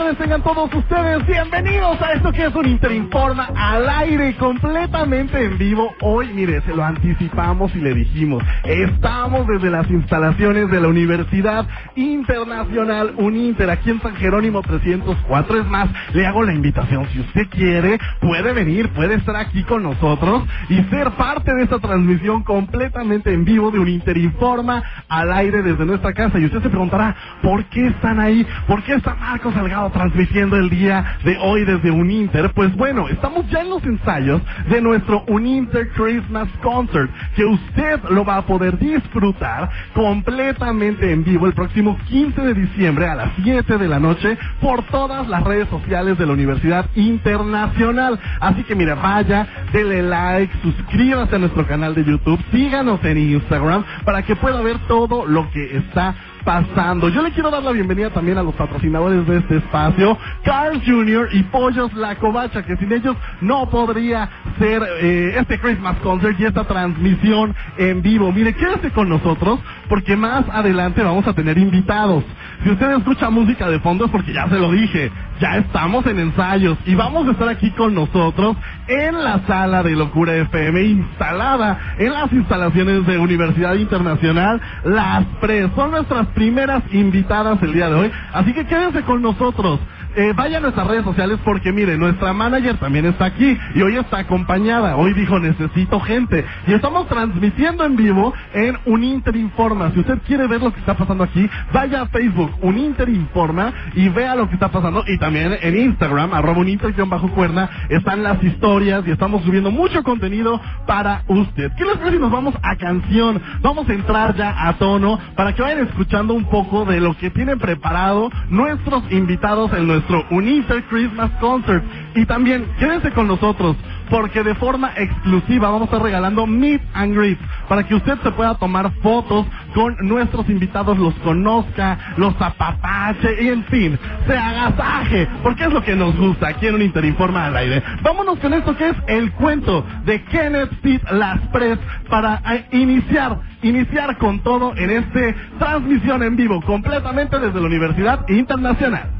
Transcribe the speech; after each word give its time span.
Tardes, 0.00 0.18
tengan 0.18 0.42
todos 0.42 0.72
ustedes 0.72 1.26
bienvenidos 1.26 2.00
a 2.00 2.12
esto 2.12 2.32
que 2.32 2.46
es 2.46 2.54
un 2.54 2.66
Interinforma 2.66 3.50
al 3.54 3.86
aire, 3.86 4.34
completamente 4.36 5.44
en 5.44 5.58
vivo. 5.58 5.92
Hoy, 6.00 6.32
mire, 6.32 6.62
se 6.62 6.74
lo 6.74 6.82
anticipamos 6.82 7.74
y 7.74 7.80
le 7.80 7.92
dijimos, 7.92 8.42
estamos 8.64 9.46
desde 9.46 9.68
las 9.68 9.90
instalaciones 9.90 10.70
de 10.70 10.80
la 10.80 10.88
Universidad 10.88 11.66
Internacional 11.96 13.12
Uninter, 13.18 13.68
aquí 13.68 13.90
en 13.90 14.00
San 14.00 14.14
Jerónimo 14.16 14.62
304. 14.62 15.58
Es 15.58 15.66
más, 15.66 15.90
le 16.14 16.26
hago 16.26 16.44
la 16.44 16.54
invitación, 16.54 17.06
si 17.12 17.20
usted 17.20 17.48
quiere, 17.50 17.98
puede 18.20 18.54
venir, 18.54 18.88
puede 18.90 19.16
estar 19.16 19.36
aquí 19.36 19.64
con 19.64 19.82
nosotros 19.82 20.44
y 20.70 20.82
ser 20.84 21.10
parte 21.10 21.52
de 21.52 21.64
esta 21.64 21.78
transmisión 21.78 22.42
completamente 22.42 23.34
en 23.34 23.44
vivo 23.44 23.70
de 23.70 23.78
un 23.78 23.88
Interinforma 23.88 24.82
al 25.08 25.30
aire 25.32 25.60
desde 25.62 25.84
nuestra 25.84 26.14
casa. 26.14 26.38
Y 26.38 26.46
usted 26.46 26.62
se 26.62 26.70
preguntará, 26.70 27.14
¿por 27.42 27.64
qué 27.66 27.88
están 27.88 28.18
ahí? 28.18 28.46
¿Por 28.66 28.82
qué 28.84 28.94
está 28.94 29.14
Marcos 29.14 29.52
Salgado 29.52 29.89
transmitiendo 29.90 30.56
el 30.56 30.70
día 30.70 31.18
de 31.24 31.36
hoy 31.38 31.64
desde 31.64 31.90
Uninter? 31.90 32.52
Pues 32.54 32.74
bueno, 32.76 33.08
estamos 33.08 33.48
ya 33.50 33.60
en 33.60 33.70
los 33.70 33.84
ensayos 33.84 34.40
de 34.68 34.80
nuestro 34.80 35.24
Uninter 35.26 35.88
Christmas 35.90 36.48
Concert, 36.62 37.10
que 37.34 37.44
usted 37.44 38.00
lo 38.10 38.24
va 38.24 38.38
a 38.38 38.46
poder 38.46 38.78
disfrutar 38.78 39.70
completamente 39.94 41.12
en 41.12 41.24
vivo 41.24 41.46
el 41.46 41.52
próximo 41.52 41.98
15 42.08 42.40
de 42.40 42.54
diciembre 42.54 43.08
a 43.08 43.14
las 43.14 43.30
7 43.42 43.78
de 43.78 43.88
la 43.88 44.00
noche 44.00 44.36
por 44.60 44.82
todas 44.84 45.28
las 45.28 45.42
redes 45.44 45.68
sociales 45.68 46.18
de 46.18 46.26
la 46.26 46.32
Universidad 46.32 46.86
Internacional. 46.94 48.18
Así 48.40 48.62
que 48.64 48.74
mira, 48.74 48.94
vaya, 48.94 49.46
dele 49.72 50.02
like, 50.02 50.52
suscríbase 50.62 51.36
a 51.36 51.38
nuestro 51.38 51.66
canal 51.66 51.94
de 51.94 52.04
YouTube, 52.04 52.40
síganos 52.50 53.02
en 53.04 53.18
Instagram 53.18 53.84
para 54.04 54.22
que 54.22 54.36
pueda 54.36 54.60
ver 54.60 54.78
todo 54.88 55.26
lo 55.26 55.50
que 55.50 55.76
está 55.76 56.14
pasando. 56.44 57.08
Yo 57.08 57.22
le 57.22 57.32
quiero 57.32 57.50
dar 57.50 57.62
la 57.62 57.72
bienvenida 57.72 58.10
también 58.10 58.38
a 58.38 58.42
los 58.42 58.54
patrocinadores 58.54 59.26
de 59.26 59.38
este 59.38 59.56
espacio, 59.58 60.16
Carl 60.44 60.80
Jr. 60.84 61.28
y 61.32 61.42
Pollos 61.44 61.92
La 61.94 62.16
Covacha, 62.16 62.64
que 62.64 62.76
sin 62.76 62.92
ellos 62.92 63.16
no 63.40 63.68
podría 63.70 64.28
ser 64.58 64.82
eh, 65.00 65.34
este 65.38 65.58
Christmas 65.58 65.96
Concert 65.98 66.38
y 66.38 66.44
esta 66.44 66.64
transmisión 66.64 67.54
en 67.78 68.02
vivo. 68.02 68.32
Mire, 68.32 68.54
quédese 68.54 68.90
con 68.92 69.08
nosotros 69.08 69.60
porque 69.88 70.16
más 70.16 70.44
adelante 70.50 71.02
vamos 71.02 71.26
a 71.26 71.32
tener 71.34 71.58
invitados. 71.58 72.24
Si 72.62 72.70
usted 72.70 72.90
escucha 72.96 73.30
música 73.30 73.68
de 73.68 73.80
fondo 73.80 74.04
es 74.04 74.10
porque 74.10 74.32
ya 74.32 74.48
se 74.48 74.58
lo 74.58 74.70
dije, 74.70 75.10
ya 75.40 75.56
estamos 75.56 76.06
en 76.06 76.18
ensayos 76.18 76.76
y 76.84 76.94
vamos 76.94 77.26
a 77.26 77.32
estar 77.32 77.48
aquí 77.48 77.70
con 77.70 77.94
nosotros 77.94 78.56
en 78.86 79.24
la 79.24 79.40
sala 79.46 79.82
de 79.82 79.92
Locura 79.92 80.36
FM 80.36 80.82
instalada 80.82 81.94
en 81.98 82.12
las 82.12 82.30
instalaciones 82.32 83.06
de 83.06 83.18
Universidad 83.18 83.74
Internacional 83.74 84.60
Las 84.84 85.24
Pres. 85.40 85.70
Son 85.74 85.92
nuestras 85.92 86.26
primeras 86.28 86.82
invitadas 86.92 87.62
el 87.62 87.72
día 87.72 87.88
de 87.88 87.94
hoy, 87.94 88.12
así 88.32 88.52
que 88.52 88.66
quédense 88.66 89.02
con 89.02 89.22
nosotros. 89.22 89.80
Eh, 90.16 90.32
vaya 90.34 90.58
a 90.58 90.60
nuestras 90.60 90.88
redes 90.88 91.04
sociales 91.04 91.38
porque 91.44 91.72
mire, 91.72 91.96
nuestra 91.96 92.32
manager 92.32 92.76
también 92.78 93.06
está 93.06 93.26
aquí 93.26 93.56
y 93.76 93.82
hoy 93.82 93.96
está 93.96 94.18
acompañada. 94.18 94.96
Hoy 94.96 95.14
dijo 95.14 95.38
necesito 95.38 96.00
gente 96.00 96.44
y 96.66 96.72
estamos 96.72 97.06
transmitiendo 97.06 97.84
en 97.84 97.94
vivo 97.94 98.34
en 98.52 98.76
Uninter 98.86 99.36
Informa. 99.36 99.92
Si 99.92 100.00
usted 100.00 100.18
quiere 100.26 100.48
ver 100.48 100.62
lo 100.62 100.72
que 100.72 100.80
está 100.80 100.94
pasando 100.94 101.22
aquí, 101.22 101.48
vaya 101.72 102.02
a 102.02 102.06
Facebook 102.06 102.52
Uninter 102.60 103.08
Informa 103.08 103.72
y 103.94 104.08
vea 104.08 104.34
lo 104.34 104.48
que 104.48 104.54
está 104.54 104.68
pasando 104.68 105.04
y 105.06 105.16
también 105.18 105.56
en 105.62 105.76
Instagram 105.76 106.34
arroba 106.34 106.58
uninter-cuerna 106.58 107.70
están 107.88 108.24
las 108.24 108.42
historias 108.42 109.04
y 109.06 109.12
estamos 109.12 109.44
subiendo 109.44 109.70
mucho 109.70 110.02
contenido 110.02 110.60
para 110.86 111.22
usted. 111.28 111.70
¿Qué 111.76 111.84
les 111.84 111.96
parece 111.98 112.16
si 112.16 112.22
nos 112.22 112.32
vamos 112.32 112.54
a 112.62 112.74
canción? 112.74 113.40
Vamos 113.62 113.88
a 113.88 113.92
entrar 113.92 114.34
ya 114.34 114.68
a 114.68 114.72
tono 114.74 115.20
para 115.36 115.54
que 115.54 115.62
vayan 115.62 115.86
escuchando 115.86 116.34
un 116.34 116.46
poco 116.46 116.84
de 116.84 117.00
lo 117.00 117.16
que 117.16 117.30
tienen 117.30 117.60
preparado 117.60 118.28
nuestros 118.48 119.04
invitados 119.12 119.72
en 119.72 119.86
nuestro 119.86 119.99
nuestro 120.00 120.24
Uninter 120.30 120.82
Christmas 120.84 121.30
Concert. 121.40 121.84
Y 122.14 122.24
también 122.26 122.66
quédense 122.78 123.12
con 123.12 123.28
nosotros 123.28 123.76
porque 124.08 124.42
de 124.42 124.54
forma 124.56 124.90
exclusiva 124.96 125.70
vamos 125.70 125.82
a 125.82 125.84
estar 125.84 126.02
regalando 126.02 126.46
Meet 126.46 126.82
and 126.94 127.16
Greet 127.16 127.38
para 127.68 127.86
que 127.86 127.94
usted 127.94 128.18
se 128.22 128.32
pueda 128.32 128.56
tomar 128.56 128.90
fotos 129.02 129.46
con 129.72 129.96
nuestros 130.00 130.48
invitados, 130.50 130.98
los 130.98 131.14
conozca, 131.20 132.14
los 132.16 132.34
apapache 132.40 133.44
y 133.44 133.48
en 133.48 133.64
fin, 133.66 133.98
se 134.26 134.36
agasaje, 134.36 135.28
porque 135.44 135.64
es 135.64 135.72
lo 135.72 135.84
que 135.84 135.94
nos 135.94 136.16
gusta 136.16 136.48
aquí 136.48 136.66
en 136.66 136.74
un 136.74 136.82
Interinforma 136.82 137.46
al 137.46 137.56
aire. 137.56 137.82
Vámonos 138.02 138.40
con 138.40 138.52
esto 138.52 138.76
que 138.76 138.88
es 138.88 138.96
el 139.06 139.30
cuento 139.32 139.86
de 140.04 140.24
Kenneth 140.24 140.74
Pitt 140.82 141.02
Las 141.12 141.38
Pres 141.52 141.78
para 142.08 142.42
eh, 142.52 142.66
iniciar, 142.72 143.38
iniciar 143.62 144.18
con 144.18 144.40
todo 144.40 144.74
en 144.76 144.90
este 144.90 145.36
transmisión 145.60 146.24
en 146.24 146.34
vivo 146.34 146.60
completamente 146.62 147.38
desde 147.38 147.60
la 147.60 147.66
Universidad 147.66 148.28
Internacional. 148.28 149.19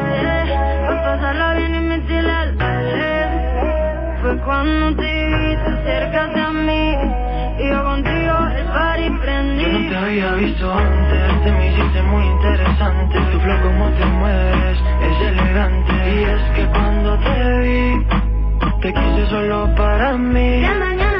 cuando 4.45 4.95
te 4.95 5.03
vi, 5.03 5.55
te 5.55 5.69
acercaste 5.69 6.41
a 6.41 6.51
mí 6.51 6.95
y 7.59 7.69
yo 7.69 7.83
contigo 7.83 8.33
el 8.57 8.65
party 8.65 9.09
prendí. 9.21 9.63
Yo 9.63 9.71
no 9.71 9.89
te 9.89 9.97
había 9.97 10.31
visto 10.33 10.73
antes, 10.73 11.43
te 11.43 11.51
me 11.51 11.67
hiciste 11.67 12.01
muy 12.03 12.25
interesante. 12.25 13.19
Tu 13.31 13.39
flow 13.39 13.61
como 13.61 13.89
te 13.89 14.05
mueves 14.05 14.77
es 15.01 15.27
elegante 15.27 15.93
y 16.15 16.23
es 16.23 16.41
que 16.55 16.65
cuando 16.67 17.17
te 17.19 17.59
vi 17.59 18.05
te 18.81 18.93
quise 18.93 19.27
solo 19.29 19.73
para 19.75 20.17
mí. 20.17 20.61
Ya 20.61 20.73
mañana 20.75 21.10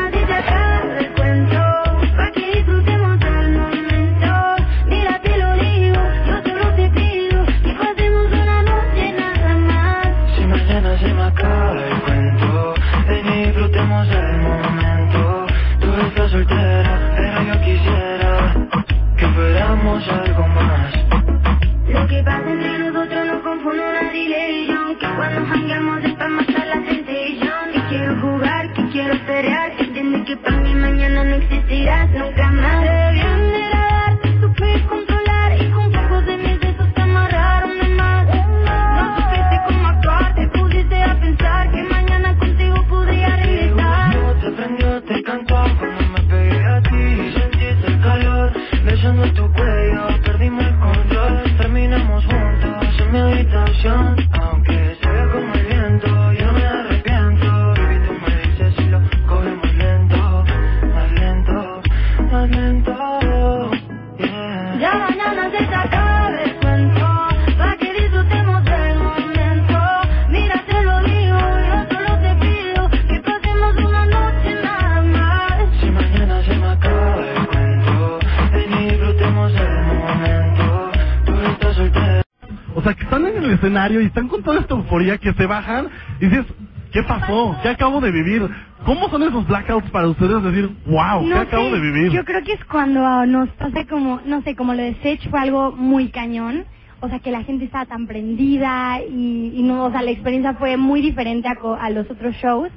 en 83.41 83.49
el 83.49 83.55
escenario 83.55 84.01
y 84.01 84.05
están 84.05 84.27
con 84.27 84.43
toda 84.43 84.59
esta 84.59 84.75
euforia 84.75 85.17
que 85.17 85.33
se 85.33 85.45
bajan 85.45 85.87
y 86.19 86.27
dices, 86.27 86.45
¿Qué 86.91 87.03
pasó? 87.03 87.55
¿Qué 87.63 87.69
acabo 87.69 88.01
de 88.01 88.11
vivir? 88.11 88.49
¿Cómo 88.85 89.09
son 89.09 89.23
esos 89.23 89.47
blackouts 89.47 89.89
para 89.91 90.09
ustedes 90.09 90.43
decir, 90.43 90.69
wow, 90.85 91.25
¿qué 91.25 91.33
acabo 91.33 91.69
sé, 91.69 91.75
de 91.75 91.79
vivir? 91.79 92.11
Yo 92.11 92.25
creo 92.25 92.43
que 92.43 92.53
es 92.53 92.65
cuando 92.65 93.05
ah, 93.05 93.25
nos 93.25 93.47
pasa 93.51 93.85
como, 93.85 94.19
no 94.25 94.41
sé, 94.41 94.55
como 94.55 94.73
lo 94.73 94.81
de 94.81 94.95
Sech 94.95 95.29
fue 95.29 95.39
algo 95.39 95.71
muy 95.71 96.09
cañón. 96.09 96.65
O 96.99 97.07
sea, 97.07 97.19
que 97.19 97.31
la 97.31 97.43
gente 97.43 97.65
estaba 97.65 97.85
tan 97.85 98.07
prendida 98.07 98.99
y, 99.01 99.53
y 99.55 99.63
no, 99.63 99.85
o 99.85 99.91
sea, 99.91 100.01
la 100.01 100.11
experiencia 100.11 100.53
fue 100.55 100.77
muy 100.77 101.01
diferente 101.01 101.47
a, 101.47 101.55
a 101.79 101.89
los 101.89 102.09
otros 102.11 102.35
shows. 102.35 102.69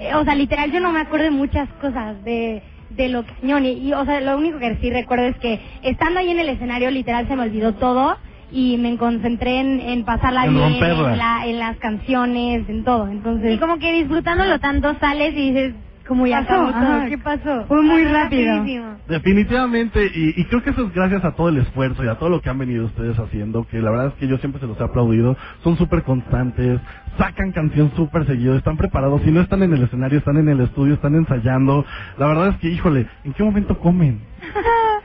Eh, 0.00 0.14
o 0.14 0.24
sea, 0.24 0.34
literal, 0.34 0.72
yo 0.72 0.80
no 0.80 0.90
me 0.90 1.00
acuerdo 1.00 1.26
de 1.26 1.30
muchas 1.30 1.68
cosas 1.80 2.24
de, 2.24 2.62
de 2.90 3.08
lo 3.08 3.24
cañón. 3.24 3.66
Y, 3.66 3.72
y, 3.72 3.92
o 3.92 4.04
sea, 4.04 4.20
lo 4.20 4.38
único 4.38 4.58
que 4.58 4.78
sí 4.80 4.90
recuerdo 4.90 5.26
es 5.26 5.36
que 5.36 5.60
estando 5.82 6.20
ahí 6.20 6.30
en 6.30 6.40
el 6.40 6.48
escenario, 6.48 6.90
literal, 6.90 7.28
se 7.28 7.36
me 7.36 7.42
olvidó 7.42 7.74
todo 7.74 8.16
y 8.50 8.76
me 8.78 8.96
concentré 8.96 9.60
en, 9.60 9.80
en 9.80 10.04
pasarla 10.04 10.46
En 10.46 10.54
bien, 10.54 10.72
en, 10.74 11.18
la- 11.18 11.46
en 11.46 11.58
las 11.58 11.76
canciones, 11.78 12.68
en 12.68 12.84
todo. 12.84 13.08
Entonces, 13.08 13.54
y 13.54 13.58
como 13.58 13.78
que 13.78 13.92
disfrutándolo 13.92 14.58
tanto 14.58 14.94
sales 15.00 15.34
y 15.34 15.50
dices, 15.52 15.74
como 16.06 16.26
ya 16.26 16.40
Pasó, 16.40 16.54
acabó 16.54 16.70
todo. 16.70 16.80
ajá. 16.96 17.08
¿Qué 17.08 17.18
pasó? 17.18 17.64
Fue 17.68 17.82
muy 17.82 18.04
rápido. 18.06 18.54
rapidísimo. 18.54 18.86
Definitivamente, 19.08 20.04
y, 20.14 20.40
y 20.40 20.44
creo 20.46 20.62
que 20.62 20.70
eso 20.70 20.86
es 20.86 20.94
gracias 20.94 21.22
a 21.24 21.32
todo 21.32 21.50
el 21.50 21.58
esfuerzo 21.58 22.02
y 22.02 22.08
a 22.08 22.14
todo 22.14 22.30
lo 22.30 22.40
que 22.40 22.48
han 22.48 22.56
venido 22.58 22.86
ustedes 22.86 23.18
haciendo, 23.18 23.66
que 23.66 23.78
la 23.80 23.90
verdad 23.90 24.06
es 24.08 24.14
que 24.14 24.26
yo 24.26 24.38
siempre 24.38 24.60
se 24.60 24.66
los 24.66 24.80
he 24.80 24.84
aplaudido, 24.84 25.36
son 25.62 25.76
súper 25.76 26.02
constantes, 26.04 26.80
sacan 27.16 27.52
canción 27.52 27.92
súper 27.96 28.26
seguido, 28.26 28.56
están 28.56 28.76
preparados, 28.76 29.22
si 29.22 29.30
no 29.30 29.40
están 29.40 29.62
en 29.62 29.72
el 29.72 29.82
escenario, 29.84 30.18
están 30.18 30.36
en 30.36 30.48
el 30.48 30.60
estudio, 30.60 30.94
están 30.94 31.14
ensayando, 31.14 31.84
la 32.18 32.26
verdad 32.26 32.48
es 32.48 32.56
que, 32.56 32.68
híjole, 32.68 33.06
¿en 33.24 33.32
qué 33.32 33.42
momento 33.42 33.78
comen? 33.78 34.20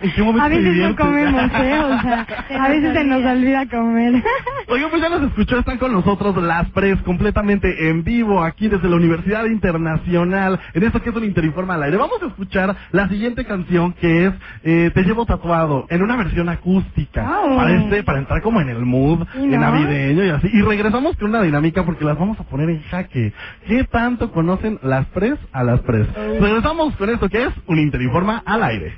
¿En 0.02 0.12
qué 0.14 0.22
momento 0.22 0.44
A 0.46 0.50
veces 0.50 0.76
no 0.78 0.96
comemos, 0.96 1.42
¿eh? 1.44 1.80
O 1.80 2.02
sea, 2.02 2.28
a 2.62 2.70
veces 2.70 2.94
se 2.94 3.04
nos 3.06 3.24
olvida 3.26 3.66
comer. 3.68 4.24
Oigan, 4.68 4.90
pues 4.90 5.02
ya 5.02 5.10
los 5.10 5.24
escuchó, 5.24 5.60
están 5.60 5.78
con 5.78 5.92
nosotros 5.92 6.36
las 6.42 6.70
pres 6.72 7.02
completamente 7.04 7.90
en 7.90 8.04
vivo 8.04 8.44
aquí 8.44 8.68
desde 8.70 8.90
la 8.90 8.96
Universidad 8.96 9.46
Internacional 9.46 10.60
en 10.74 10.84
esto 10.84 11.02
que 11.02 11.10
es 11.10 11.16
un 11.16 11.24
Interinforma 11.24 11.76
al 11.76 11.84
aire. 11.84 11.98
Vamos 11.98 12.22
a 12.22 12.28
escuchar 12.28 12.76
la 12.92 13.08
siguiente 13.10 13.46
canción 13.46 13.94
que 13.94 14.28
es 14.28 14.34
eh, 14.64 14.92
Te 14.94 15.04
llevo 15.04 15.26
tatuado 15.26 15.86
en 15.90 16.02
una 16.02 16.16
versión 16.16 16.50
acústica 16.50 17.24
Oh. 17.44 17.56
para 17.58 17.72
este, 17.74 18.04
para 18.04 18.20
entrar 18.20 18.42
como 18.42 18.62
en 18.62 18.70
el 18.70 18.80
mood 18.86 19.26
¿Y 19.36 19.44
en 19.44 19.52
no? 19.52 19.60
navideño 19.60 20.24
y 20.26 20.30
así. 20.30 20.50
Y 20.52 20.62
regresamos 20.62 21.16
con 21.18 21.30
una 21.30 21.42
dinámica 21.42 21.84
porque 21.94 22.06
las 22.06 22.18
vamos 22.18 22.40
a 22.40 22.44
poner 22.44 22.72
en 22.72 22.82
jaque. 22.84 23.32
¿Qué 23.68 23.84
tanto 23.84 24.32
conocen 24.32 24.80
las 24.82 25.06
pres 25.08 25.36
a 25.52 25.64
las 25.64 25.80
pres? 25.82 26.08
Regresamos 26.16 26.96
con 26.96 27.10
esto 27.10 27.30
que 27.30 27.44
es 27.44 27.54
un 27.68 27.78
Interinforma 27.78 28.42
al 28.48 28.64
aire. 28.64 28.96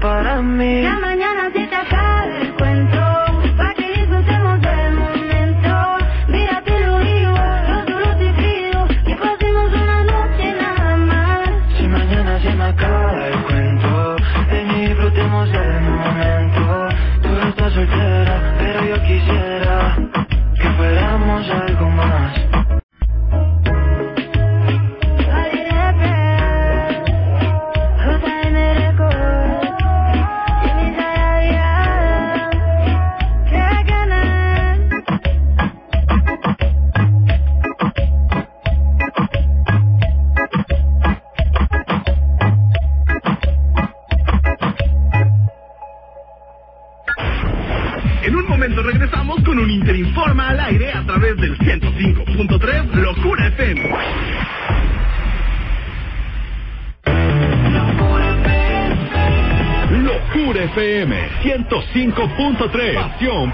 Para 0.00 0.42
mí. 0.42 0.82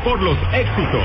Por 0.04 0.21
los 0.23 0.37
éxitos. 0.52 1.02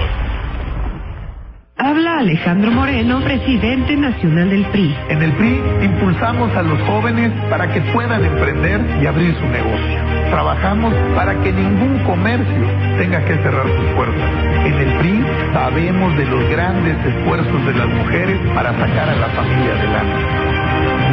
Habla 1.77 2.19
Alejandro 2.19 2.71
Moreno, 2.71 3.19
presidente 3.21 3.97
nacional 3.97 4.49
del 4.49 4.65
PRI. 4.67 4.95
En 5.09 5.21
el 5.21 5.33
PRI 5.33 5.61
impulsamos 5.83 6.55
a 6.55 6.61
los 6.61 6.79
jóvenes 6.83 7.33
para 7.49 7.71
que 7.73 7.81
puedan 7.81 8.23
emprender 8.23 8.79
y 9.01 9.05
abrir 9.05 9.35
su 9.35 9.45
negocio. 9.45 9.99
Trabajamos 10.29 10.93
para 11.15 11.35
que 11.41 11.51
ningún 11.51 11.99
comercio 12.05 12.65
tenga 12.97 13.19
que 13.25 13.35
cerrar 13.35 13.67
sus 13.67 13.85
puertas. 13.95 14.29
En 14.65 14.73
el 14.73 14.97
PRI 14.99 15.25
sabemos 15.51 16.15
de 16.15 16.25
los 16.25 16.49
grandes 16.49 17.05
esfuerzos 17.05 17.65
de 17.65 17.73
las 17.73 17.87
mujeres 17.89 18.39
para 18.53 18.71
sacar 18.71 19.09
a 19.09 19.15
la 19.15 19.27
familia 19.27 19.73
adelante. 19.73 20.55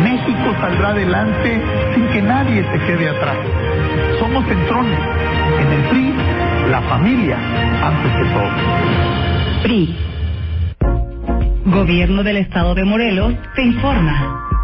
México 0.04 0.54
saldrá 0.60 0.88
adelante 0.90 1.60
sin 1.94 2.06
que 2.08 2.22
nadie 2.22 2.64
se 2.70 2.78
quede 2.86 3.08
atrás. 3.08 3.36
Somos 4.20 4.46
centrones. 4.46 4.98
En 5.58 5.72
el 5.72 5.82
PRI, 5.90 6.11
familia 6.92 7.38
antes 7.82 8.12
que 8.12 8.24
todo. 8.34 9.62
PRI. 9.62 9.96
Gobierno 11.64 12.22
del 12.22 12.36
Estado 12.36 12.74
de 12.74 12.84
Morelos 12.84 13.34
te 13.54 13.62
informa. 13.62 14.61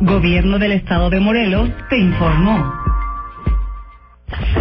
Gobierno 0.00 0.58
del 0.58 0.72
Estado 0.72 1.10
de 1.10 1.20
Morelos 1.20 1.70
te 1.88 1.98
informó. 1.98 2.74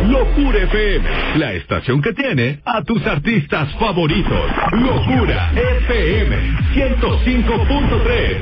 Locura 0.10 0.60
FM, 0.64 1.08
la 1.38 1.54
estación 1.54 2.02
que 2.02 2.14
tiene 2.14 2.60
a 2.66 2.82
tus 2.84 3.06
artistas 3.06 3.72
favoritos. 3.80 4.42
Locura 4.74 5.52
FM 5.54 6.36
105.3. 6.74 8.38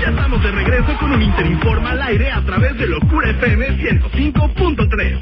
Ya 0.00 0.08
estamos 0.10 0.42
de 0.42 0.50
regreso 0.52 0.96
con 0.98 1.12
un 1.12 1.22
Interinforma 1.22 1.90
al 1.90 2.02
aire 2.02 2.30
a 2.30 2.40
través 2.42 2.78
de 2.78 2.86
Locura 2.86 3.30
FM 3.30 3.66
105.3. 3.78 5.20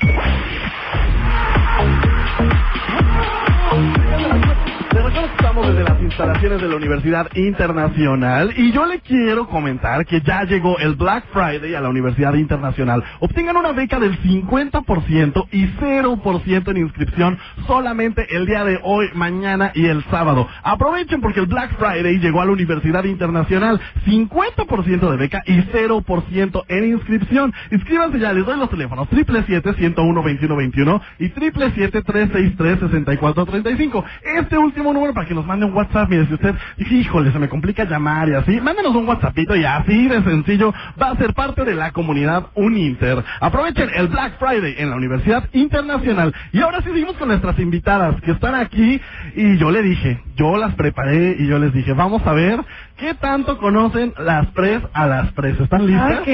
desde 5.63 5.85
las 5.85 6.03
instalaciones 6.03 6.61
de 6.61 6.69
la 6.69 6.77
Universidad 6.77 7.35
Internacional 7.35 8.53
y 8.59 8.73
yo 8.73 8.85
le 8.85 9.01
quiero 9.01 9.49
comentar 9.49 10.05
que 10.05 10.21
ya 10.21 10.45
llegó 10.45 10.79
el 10.79 10.97
Black 10.97 11.25
Friday 11.33 11.75
a 11.75 11.81
la 11.81 11.89
Universidad 11.89 12.35
Internacional. 12.35 13.03
Obtengan 13.21 13.57
una 13.57 13.73
beca 13.73 13.99
del 13.99 14.21
50% 14.21 15.47
y 15.53 15.67
0% 15.67 16.71
en 16.71 16.77
inscripción 16.77 17.39
solamente 17.67 18.27
el 18.37 18.45
día 18.45 18.65
de 18.65 18.79
hoy, 18.83 19.07
mañana 19.15 19.73
y 19.75 19.87
el 19.87 20.05
sábado. 20.11 20.47
Aprovechen 20.63 21.23
porque 21.23 21.41
el 21.41 21.47
Black 21.47 21.75
Friday 21.79 22.19
llegó 22.19 22.43
a 22.43 22.45
la 22.45 22.53
Universidad 22.53 23.05
Internacional. 23.05 23.81
50% 24.05 25.11
de 25.11 25.17
beca 25.17 25.43
y 25.47 25.57
0% 25.57 26.65
en 26.69 26.85
inscripción. 26.85 27.55
Inscríbanse 27.71 28.19
ya, 28.19 28.35
les 28.35 28.45
doy 28.45 28.59
los 28.59 28.69
teléfonos 28.69 29.09
777-101-2121 29.09 31.01
y 31.19 31.31
777-363-6435. 31.31 34.05
Este 34.37 34.59
último 34.59 34.93
número 34.93 35.15
para 35.15 35.27
que 35.27 35.35
nos 35.35 35.46
mande 35.47 35.67
un 35.67 35.73
WhatsApp. 35.73 36.09
Mire, 36.11 36.27
si 36.27 36.35
usted 36.35 36.55
híjole, 36.79 37.33
se 37.33 37.39
me 37.39 37.49
complica 37.49 37.85
llamar 37.85 38.29
y 38.29 38.35
así, 38.35 38.61
mándenos 38.61 38.95
un 38.95 39.09
WhatsAppito 39.09 39.57
y 39.57 39.65
así 39.65 40.09
de 40.09 40.23
sencillo 40.23 40.75
va 41.01 41.11
a 41.11 41.17
ser 41.17 41.35
parte 41.35 41.65
de 41.65 41.75
la 41.75 41.93
comunidad 41.93 42.47
Uninter. 42.55 43.23
Aprovechen 43.41 43.91
el 43.95 44.09
Black 44.09 44.39
Friday 44.39 44.75
en 44.79 44.91
la 44.91 44.97
Universidad 44.97 45.49
Internacional. 45.53 46.35
Y 46.53 46.61
ahora 46.61 46.81
sí 46.83 46.91
seguimos 46.91 47.17
con 47.17 47.29
nuestras 47.29 47.59
invitadas 47.59 48.21
que 48.23 48.33
están 48.33 48.55
aquí 48.55 49.01
y 49.35 49.57
yo 49.59 49.71
le 49.71 49.83
dije, 49.83 50.21
yo 50.37 50.57
las 50.57 50.75
preparé 50.75 51.37
y 51.39 51.47
yo 51.47 51.59
les 51.59 51.73
dije, 51.73 51.93
vamos 51.93 52.27
a 52.27 52.33
ver 52.33 52.61
qué 52.97 53.15
tanto 53.15 53.59
conocen 53.59 54.13
las 54.19 54.47
pres 54.49 54.81
a 54.93 55.07
las 55.07 55.33
pres. 55.33 55.59
¿Están 55.61 55.87
listas? 55.87 56.21
Ok. 56.21 56.29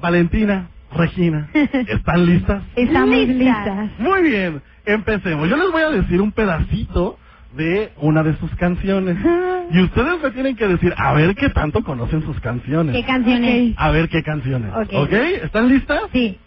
Valentina, 0.00 0.68
Regina, 0.96 1.48
¿están 1.88 2.26
listas? 2.26 2.62
Estamos 2.76 3.08
listas. 3.26 3.90
Muy 3.98 4.22
bien, 4.22 4.62
empecemos. 4.86 5.48
Yo 5.48 5.56
les 5.56 5.70
voy 5.72 5.82
a 5.82 5.90
decir 5.90 6.20
un 6.20 6.32
pedacito 6.32 7.18
de 7.56 7.92
una 7.98 8.22
de 8.22 8.36
sus 8.38 8.54
canciones. 8.56 9.16
Y 9.70 9.80
ustedes 9.80 10.22
me 10.22 10.30
tienen 10.30 10.56
que 10.56 10.68
decir, 10.68 10.94
a 10.96 11.14
ver 11.14 11.34
qué 11.34 11.48
tanto 11.48 11.82
conocen 11.82 12.22
sus 12.22 12.38
canciones. 12.40 12.94
¿Qué 12.94 13.02
canciones? 13.02 13.74
A 13.78 13.90
ver 13.90 14.10
qué 14.10 14.22
canciones. 14.22 14.70
Ok. 14.74 14.92
¿Ok? 14.92 15.12
¿Están 15.42 15.68
listas? 15.68 16.02
Sí. 16.12 16.38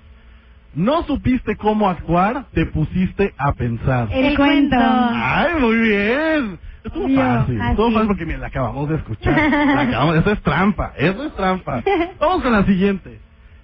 No 0.76 1.04
supiste 1.04 1.56
cómo 1.56 1.90
actuar, 1.90 2.46
te 2.54 2.68
pusiste 2.68 3.34
a 3.38 3.54
pensar. 3.54 4.10
El, 4.12 4.36
cuento. 4.36 4.76
¡Ay, 4.80 5.60
muy 5.60 5.76
bien! 5.78 6.60
Estuvo 6.84 7.10
fácil, 7.10 7.60
estuvo 7.60 7.86
así. 7.88 7.94
fácil 7.96 8.08
porque 8.08 8.26
mira, 8.26 8.38
la 8.38 8.48
acabamos 8.48 8.88
de 8.88 8.96
escuchar. 8.96 9.52
La 9.52 9.82
acabamos, 9.88 10.16
eso 10.18 10.32
es 10.32 10.42
trampa, 10.42 10.94
eso 10.96 11.24
es 11.24 11.36
trampa. 11.36 11.84
Vamos 12.20 12.44
con 12.44 12.52
la 12.52 12.64
siguiente. 12.66 13.20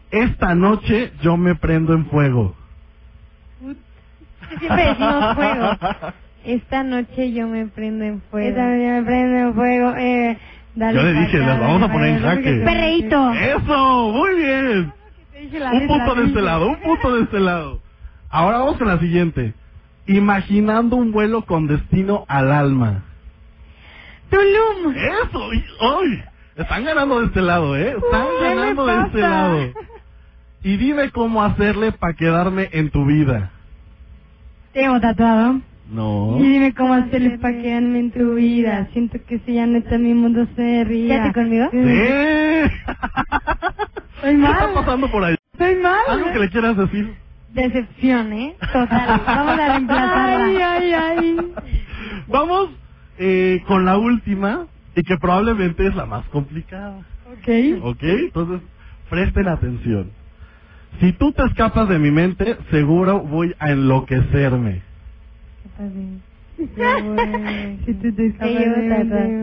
Esta 0.09 0.55
noche 0.55 1.11
yo 1.21 1.37
me 1.37 1.55
prendo 1.55 1.93
en 1.93 2.07
fuego. 2.07 2.55
Siempre 4.59 4.87
decimos 4.87 5.35
fuego. 5.35 5.69
Esta 6.45 6.83
noche 6.83 7.31
yo 7.31 7.47
me 7.47 7.67
prendo 7.67 8.03
en 8.03 8.21
fuego. 8.29 8.49
Esta 8.49 8.63
noche 8.65 8.91
me 8.91 9.03
prendo 9.03 9.37
en 9.37 9.53
fuego. 9.55 9.95
Eh, 9.97 10.37
dale 10.75 10.97
Yo 10.97 11.03
le 11.03 11.13
dije, 11.21 11.37
acá, 11.37 11.47
las 11.47 11.59
vamos 11.59 11.83
a 11.83 11.91
poner 11.91 12.09
en 12.09 12.21
jaque. 12.21 12.61
Perreíto. 12.65 13.33
¡Eso! 13.33 14.11
¡Muy 14.11 14.35
bien! 14.35 14.93
Un 15.71 15.87
punto 15.87 16.15
de 16.15 16.25
este 16.25 16.41
lado, 16.41 16.67
un 16.69 16.79
punto 16.81 17.15
de 17.15 17.23
este 17.23 17.39
lado. 17.39 17.81
Ahora 18.29 18.59
vamos 18.59 18.77
con 18.77 18.87
la 18.87 18.99
siguiente. 18.99 19.53
Imaginando 20.07 20.95
un 20.97 21.11
vuelo 21.11 21.43
con 21.45 21.67
destino 21.67 22.25
al 22.27 22.51
alma. 22.51 23.03
Tulum. 24.29 24.95
Eso, 24.95 25.53
y- 25.53 25.63
¡ay! 25.79 26.23
Están 26.55 26.83
ganando 26.83 27.19
de 27.19 27.25
este 27.27 27.41
lado, 27.41 27.75
¿eh? 27.77 27.95
Están 27.97 28.21
Uy, 28.21 28.27
¿qué 28.39 28.49
me 28.49 28.55
ganando 28.55 28.85
de 28.85 29.01
este 29.07 29.21
lado. 29.21 29.59
Y 30.63 30.77
dime 30.77 31.09
cómo 31.11 31.43
hacerle 31.43 31.91
para 31.91 32.13
quedarme 32.13 32.69
en 32.71 32.89
tu 32.89 33.05
vida. 33.05 33.51
Tengo 34.73 34.99
tatuado. 34.99 35.61
No. 35.93 36.37
Y 36.39 36.43
dime 36.43 36.73
cómo 36.73 36.93
hacerle 36.93 37.37
para 37.37 37.61
quedarme 37.61 37.99
en 37.99 38.11
tu 38.11 38.33
vida. 38.33 38.87
Siento 38.93 39.19
que 39.27 39.37
si 39.45 39.53
ya 39.53 39.67
neta 39.67 39.97
mi 39.99 40.13
mundo 40.15 40.47
se 40.55 40.83
ríe. 40.85 41.07
¿Quédate 41.07 41.33
conmigo? 41.33 41.67
¡Sí! 41.71 41.77
Soy 44.21 44.35
¿Qué 44.37 44.45
está 44.45 44.73
pasando 44.73 45.11
por 45.11 45.23
ahí? 45.23 45.35
Soy 45.57 45.75
mal. 45.75 45.99
¿Algo 46.09 46.31
que 46.33 46.39
le 46.39 46.49
quieras 46.49 46.77
decir? 46.77 47.13
Decepción, 47.53 48.33
¿eh? 48.33 48.55
Total. 48.59 49.21
Vamos 49.27 49.59
a 49.59 49.67
reemplazarla. 49.73 50.45
Ay, 50.45 50.57
ay, 50.57 50.93
ay. 50.93 51.37
Vamos 52.27 52.69
eh, 53.19 53.61
con 53.67 53.85
la 53.85 53.97
última 53.99 54.65
y 54.95 55.03
que 55.03 55.15
probablemente 55.17 55.85
es 55.85 55.93
la 55.95 56.07
más 56.07 56.25
complicada. 56.29 56.97
Ok. 57.31 57.49
¿Ok? 57.83 58.01
Entonces, 58.03 58.61
presten 59.11 59.47
atención. 59.47 60.09
Si 60.99 61.11
tú 61.13 61.31
te 61.33 61.43
escapas 61.43 61.87
de 61.89 61.99
mi 61.99 62.09
mente, 62.09 62.57
seguro 62.71 63.19
voy 63.19 63.53
a 63.59 63.69
enloquecerme. 63.71 64.81
Si 67.85 67.93
tú 67.95 68.13
te. 68.15 68.33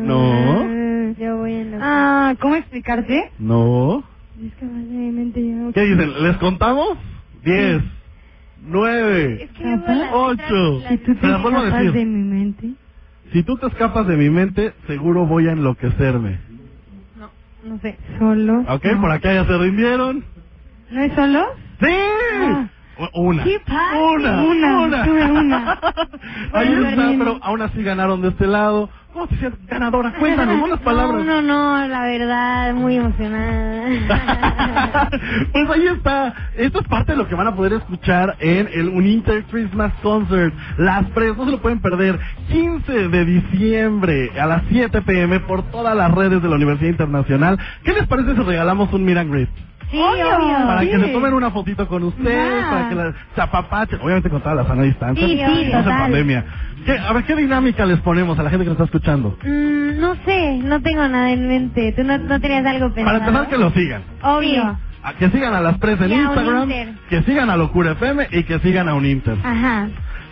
No. 0.07 1.15
Yo 1.19 1.39
voy 1.39 1.55
en 1.55 1.71
la... 1.73 1.79
Ah, 1.81 2.35
¿cómo 2.41 2.55
explicarte? 2.57 3.31
No. 3.39 4.05
Mente, 4.37 5.43
yo 5.47 5.57
no 5.57 5.73
¿Qué 5.73 5.81
dicen? 5.83 6.23
¿Les 6.23 6.37
contamos? 6.37 6.97
Diez, 7.45 7.83
nueve, 8.62 9.43
Es 9.45 9.50
que 9.50 9.65
ocho. 10.12 10.83
Si 10.89 10.99
tú 10.99 11.15
te 11.17 11.27
vuelvo 11.29 11.59
a 11.59 11.65
escapas 11.65 11.83
decir. 11.83 11.93
de 11.93 12.05
mi 12.05 12.25
mente... 12.25 12.71
Si 13.33 13.43
tú 13.43 13.57
te 13.57 13.67
escapas 13.67 14.07
de 14.07 14.17
mi 14.17 14.31
mente, 14.31 14.73
seguro 14.87 15.27
voy 15.27 15.49
a 15.49 15.53
enloquecerme. 15.53 16.39
No 17.65 17.79
sé, 17.81 17.99
solo... 18.19 18.61
¿Ok? 18.69 18.87
Por 19.00 19.11
acá 19.11 19.35
ya 19.35 19.45
se 19.47 19.59
rindieron. 19.59 20.25
¿No 20.91 21.03
es 21.03 21.12
solo? 21.12 21.45
¡Sí! 21.81 21.87
Ah. 21.89 22.69
Una. 23.14 23.45
¡Qué 23.45 23.61
padre! 23.61 23.99
Una. 23.99 24.80
Una, 24.80 25.04
tuve 25.04 25.25
una. 25.25 25.80
Ahí 26.52 26.69
Bueno, 26.69 26.88
está, 26.88 27.09
pero 27.19 27.38
aún 27.42 27.62
así 27.62 27.83
ganaron 27.83 28.21
de 28.23 28.28
este 28.28 28.47
lado. 28.47 28.90
¿Cómo 29.12 29.26
te 29.26 29.37
sientes 29.38 29.66
ganadora? 29.66 30.12
Cuéntanos, 30.21 30.62
unas 30.62 30.78
palabras. 30.80 31.25
No, 31.25 31.42
no, 31.42 31.80
no, 31.80 31.88
la 31.88 32.02
verdad, 32.02 32.75
muy 32.75 32.97
emocionada. 32.97 33.88
pues 35.52 35.71
ahí 35.71 35.87
está. 35.88 36.35
Esto 36.57 36.80
es 36.80 36.87
parte 36.87 37.12
de 37.12 37.19
lo 37.19 37.26
que 37.26 37.35
van 37.35 37.49
a 37.49 37.57
poder 37.57 37.73
escuchar 37.73 38.37
en 38.38 38.69
el 38.73 38.88
Uninter 38.88 39.42
Christmas 39.50 39.92
Concert. 40.00 40.54
Las 40.78 41.07
pres 41.07 41.37
no 41.37 41.45
se 41.45 41.50
lo 41.50 41.61
pueden 41.61 41.80
perder. 41.80 42.21
15 42.52 43.09
de 43.09 43.25
diciembre 43.25 44.30
a 44.40 44.47
las 44.47 44.62
7 44.69 45.02
pm 45.02 45.40
por 45.40 45.64
todas 45.73 45.97
las 45.97 46.12
redes 46.12 46.40
de 46.40 46.49
la 46.49 46.54
Universidad 46.54 46.90
Internacional. 46.90 47.59
¿Qué 47.83 47.92
les 47.92 48.07
parece 48.07 48.37
si 48.37 48.42
regalamos 48.42 48.92
un 48.92 49.07
greet? 49.07 49.49
Sí, 49.90 49.99
obvio. 50.00 50.66
Para 50.66 50.80
sí. 50.82 50.88
que 50.90 50.99
se 51.00 51.09
tomen 51.09 51.35
una 51.35 51.50
fotito 51.50 51.87
con 51.88 52.04
ustedes, 52.04 52.64
para 52.64 52.88
que 52.88 52.94
la 52.94 53.12
se 53.35 53.40
apapachen, 53.42 54.00
obviamente 54.00 54.30
con 54.30 54.40
toda 54.42 54.54
la 54.54 54.66
sana 54.66 54.82
distancia. 54.82 55.26
Sí, 55.26 55.37
sí, 55.47 55.70
total. 55.73 55.85
pandemia. 55.99 56.44
¿Qué- 56.87 56.99
a 56.99 57.12
ver, 57.12 57.25
¿qué 57.25 57.37
dinámica 57.37 57.85
les 57.87 58.00
ponemos 58.00 58.38
a 58.38 58.42
la 58.42 58.50
gente 58.50 58.64
que 58.64 58.70
nos 58.70 58.76
está 58.80 58.85
escuchando? 58.85 59.37
Mm, 59.42 60.00
no 60.00 60.14
sé, 60.25 60.59
no 60.62 60.80
tengo 60.80 61.06
nada 61.09 61.30
en 61.32 61.47
mente. 61.49 61.92
¿Tú 61.97 62.04
no, 62.04 62.16
no 62.18 62.40
tenías 62.40 62.64
algo 62.66 62.92
pensado? 62.94 63.18
Para 63.18 63.18
empezar, 63.18 63.49
que 63.49 63.59
lo 63.59 63.70
sigan. 63.73 64.02
Obvio. 64.23 64.78
A 65.02 65.14
que 65.14 65.30
sigan 65.30 65.54
a 65.54 65.61
las 65.61 65.78
pres 65.78 66.00
en 66.00 66.12
Instagram, 66.12 66.68
que 67.09 67.23
sigan 67.23 67.49
a 67.50 67.56
Locura 67.56 67.92
FM 67.92 68.28
y 68.32 68.44
que 68.44 68.59
sigan 68.61 68.88
a 68.88 68.94
Uninter. 68.94 69.37
Ajá. 69.42 69.88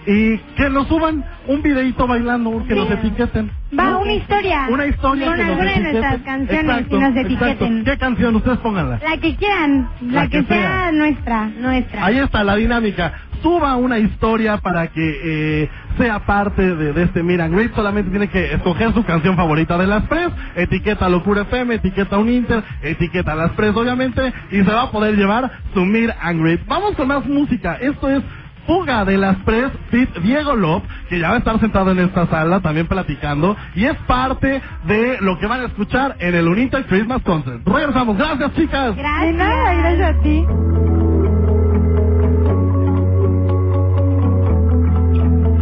Y 0.07 0.39
que 0.57 0.71
nos 0.71 0.87
suban 0.89 1.25
un 1.49 1.63
videito 1.63 2.07
bailando, 2.07 2.65
que 2.67 2.75
nos 2.75 2.91
etiqueten. 2.91 3.51
Va, 3.77 3.85
¿no? 3.91 4.01
una 4.01 4.13
historia. 4.15 4.67
Una 4.71 4.87
historia 4.87 5.27
Con 5.27 5.41
alguna 5.41 5.73
de 5.73 5.81
nuestras 5.81 6.23
canciones 6.23 6.65
Exacto, 6.65 6.97
y 6.97 6.99
nos 7.01 7.17
exacto. 7.17 7.29
etiqueten. 7.35 7.85
¿Qué 7.85 7.99
canción? 7.99 8.37
Ustedes 8.37 8.59
pónganla. 8.59 9.01
La 9.03 9.17
que 9.19 9.37
quieran, 9.37 9.89
la, 10.01 10.23
La 10.23 10.29
que, 10.29 10.41
que 10.41 10.45
sea. 10.47 10.61
sea 10.61 10.93
nuestra, 10.93 11.47
nuestra. 11.47 12.05
Ahí 12.05 12.19
está 12.19 12.45
la 12.45 12.57
dinámica. 12.57 13.13
Suba 13.43 13.77
una 13.77 13.99
historia 13.99 14.57
para 14.57 14.89
que 14.89 15.21
eh, 15.63 15.71
sea 15.97 16.21
parte 16.27 16.75
de, 16.75 16.93
de 16.93 17.03
este 17.05 17.23
Meet 17.23 17.41
and 17.41 17.55
Greet. 17.55 17.75
Solamente 17.75 18.11
tiene 18.11 18.29
que 18.29 18.53
escoger 18.55 18.93
su 18.95 19.05
canción 19.05 19.37
favorita 19.37 19.77
de 19.79 19.87
las 19.87 20.03
Pres. 20.05 20.29
Etiqueta 20.57 21.09
Locura 21.09 21.43
FM, 21.43 21.75
etiqueta 21.75 22.19
Uninter, 22.19 22.65
etiqueta 22.83 23.35
las 23.37 23.53
Pres, 23.53 23.77
obviamente. 23.77 24.33
Y 24.51 24.57
se 24.57 24.73
va 24.73 24.83
a 24.85 24.91
poder 24.91 25.15
llevar 25.15 25.51
su 25.75 25.85
Meet 25.85 26.11
and. 26.21 26.67
Vamos 26.67 26.97
con 26.97 27.07
más 27.07 27.25
música. 27.27 27.75
Esto 27.81 28.09
es 28.11 28.23
Fuga 28.69 29.07
de 29.07 29.17
las 29.17 29.37
Pres, 29.39 29.73
Fit 29.91 30.15
Diego 30.19 30.55
Lop, 30.55 30.85
que 31.09 31.19
ya 31.19 31.31
va 31.31 31.37
a 31.37 31.39
estar 31.39 31.59
sentado 31.59 31.91
en 31.91 32.01
esta 32.01 32.27
sala 32.27 32.61
también 32.61 32.87
platicando. 32.87 33.57
Y 33.75 33.87
es 33.87 33.97
parte 34.07 34.61
de 34.85 35.17
lo 35.23 35.39
que 35.39 35.47
van 35.47 35.63
a 35.63 35.65
escuchar 35.65 36.17
en 36.19 36.35
el 36.35 36.47
Uninter 36.47 36.85
Christmas 36.85 37.23
Concert. 37.23 37.67
Regresamos. 37.67 38.19
Gracias, 38.19 38.55
chicas. 38.55 38.95
Gracias. 38.95 39.27
De 39.27 39.33
nada, 39.33 39.73
gracias 39.73 40.17
a 40.17 40.23
ti. 40.23 40.47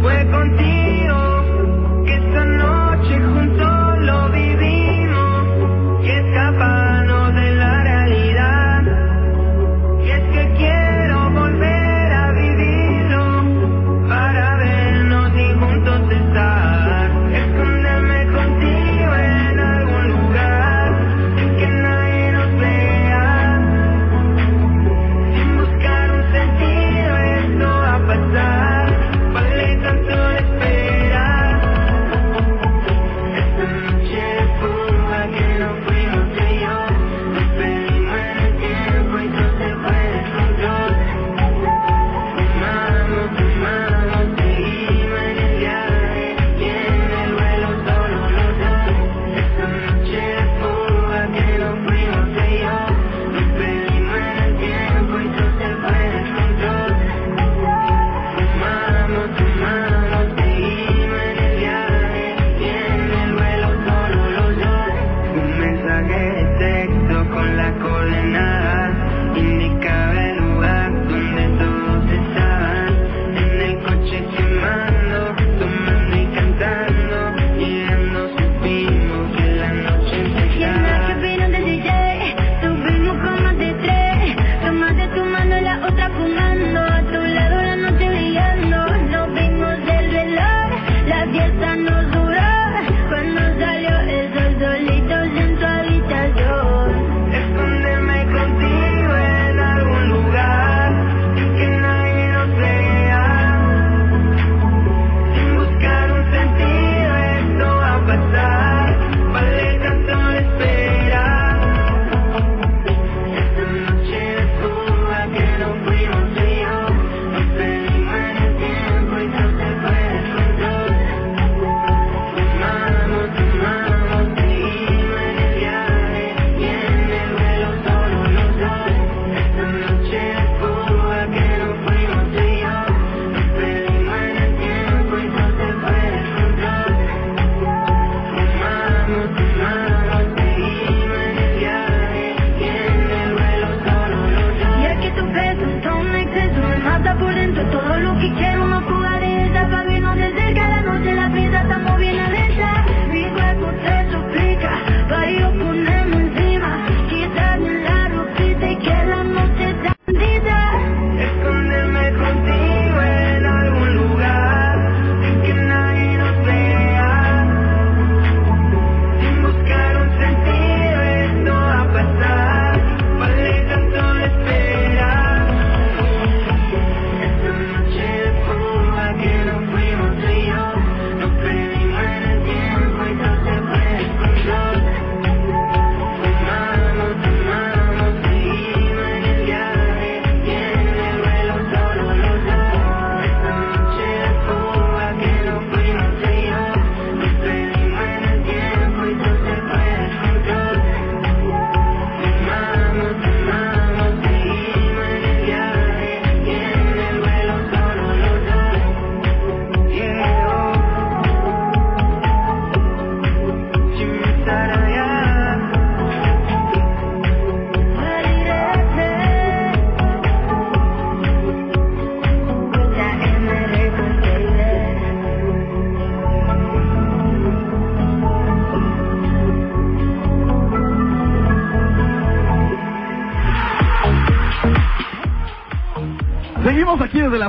Fue 0.01 0.29
contigo 0.29 0.76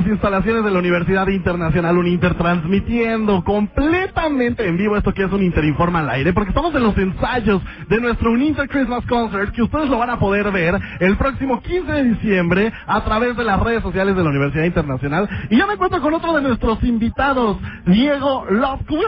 instalaciones 0.09 0.65
de 0.65 0.71
la 0.71 0.79
Universidad 0.79 1.29
Internacional 1.29 1.97
Uninter 1.99 2.35
transmitiendo 2.35 3.45
completamente 3.45 4.67
en 4.67 4.77
vivo 4.77 4.97
esto 4.97 5.13
que 5.13 5.25
es 5.25 5.33
un 5.33 5.43
Interinforma 5.43 6.01
al 6.01 6.11
aire, 6.11 6.33
porque 6.33 6.51
estamos 6.51 6.75
en 6.75 6.83
los 6.83 6.97
ensayos 6.99 7.63
de 7.89 8.01
nuestro 8.01 8.33
Uninter 8.33 8.69
Christmas 8.69 9.05
Concert 9.07 9.53
que 9.53 9.63
ustedes 9.63 9.89
lo 9.89 9.99
van 9.99 10.11
a 10.11 10.19
poder 10.19 10.51
ver 10.51 10.79
el 11.01 11.17
próximo 11.17 11.61
15 11.61 11.93
de 11.93 12.05
diciembre 12.05 12.73
a 12.87 13.05
través 13.05 13.37
de 13.37 13.45
las 13.45 13.61
redes 13.61 13.83
sociales 13.83 14.17
de 14.17 14.23
la 14.23 14.31
Universidad 14.31 14.65
Internacional. 14.65 15.29
Y 15.51 15.57
yo 15.57 15.67
me 15.67 15.75
encuentro 15.75 16.01
con 16.01 16.15
otro 16.15 16.33
de 16.35 16.43
nuestros 16.43 16.83
invitados, 16.83 17.59
Diego 17.87 18.47
Love. 18.51 18.81
¿Cómo? 18.87 19.03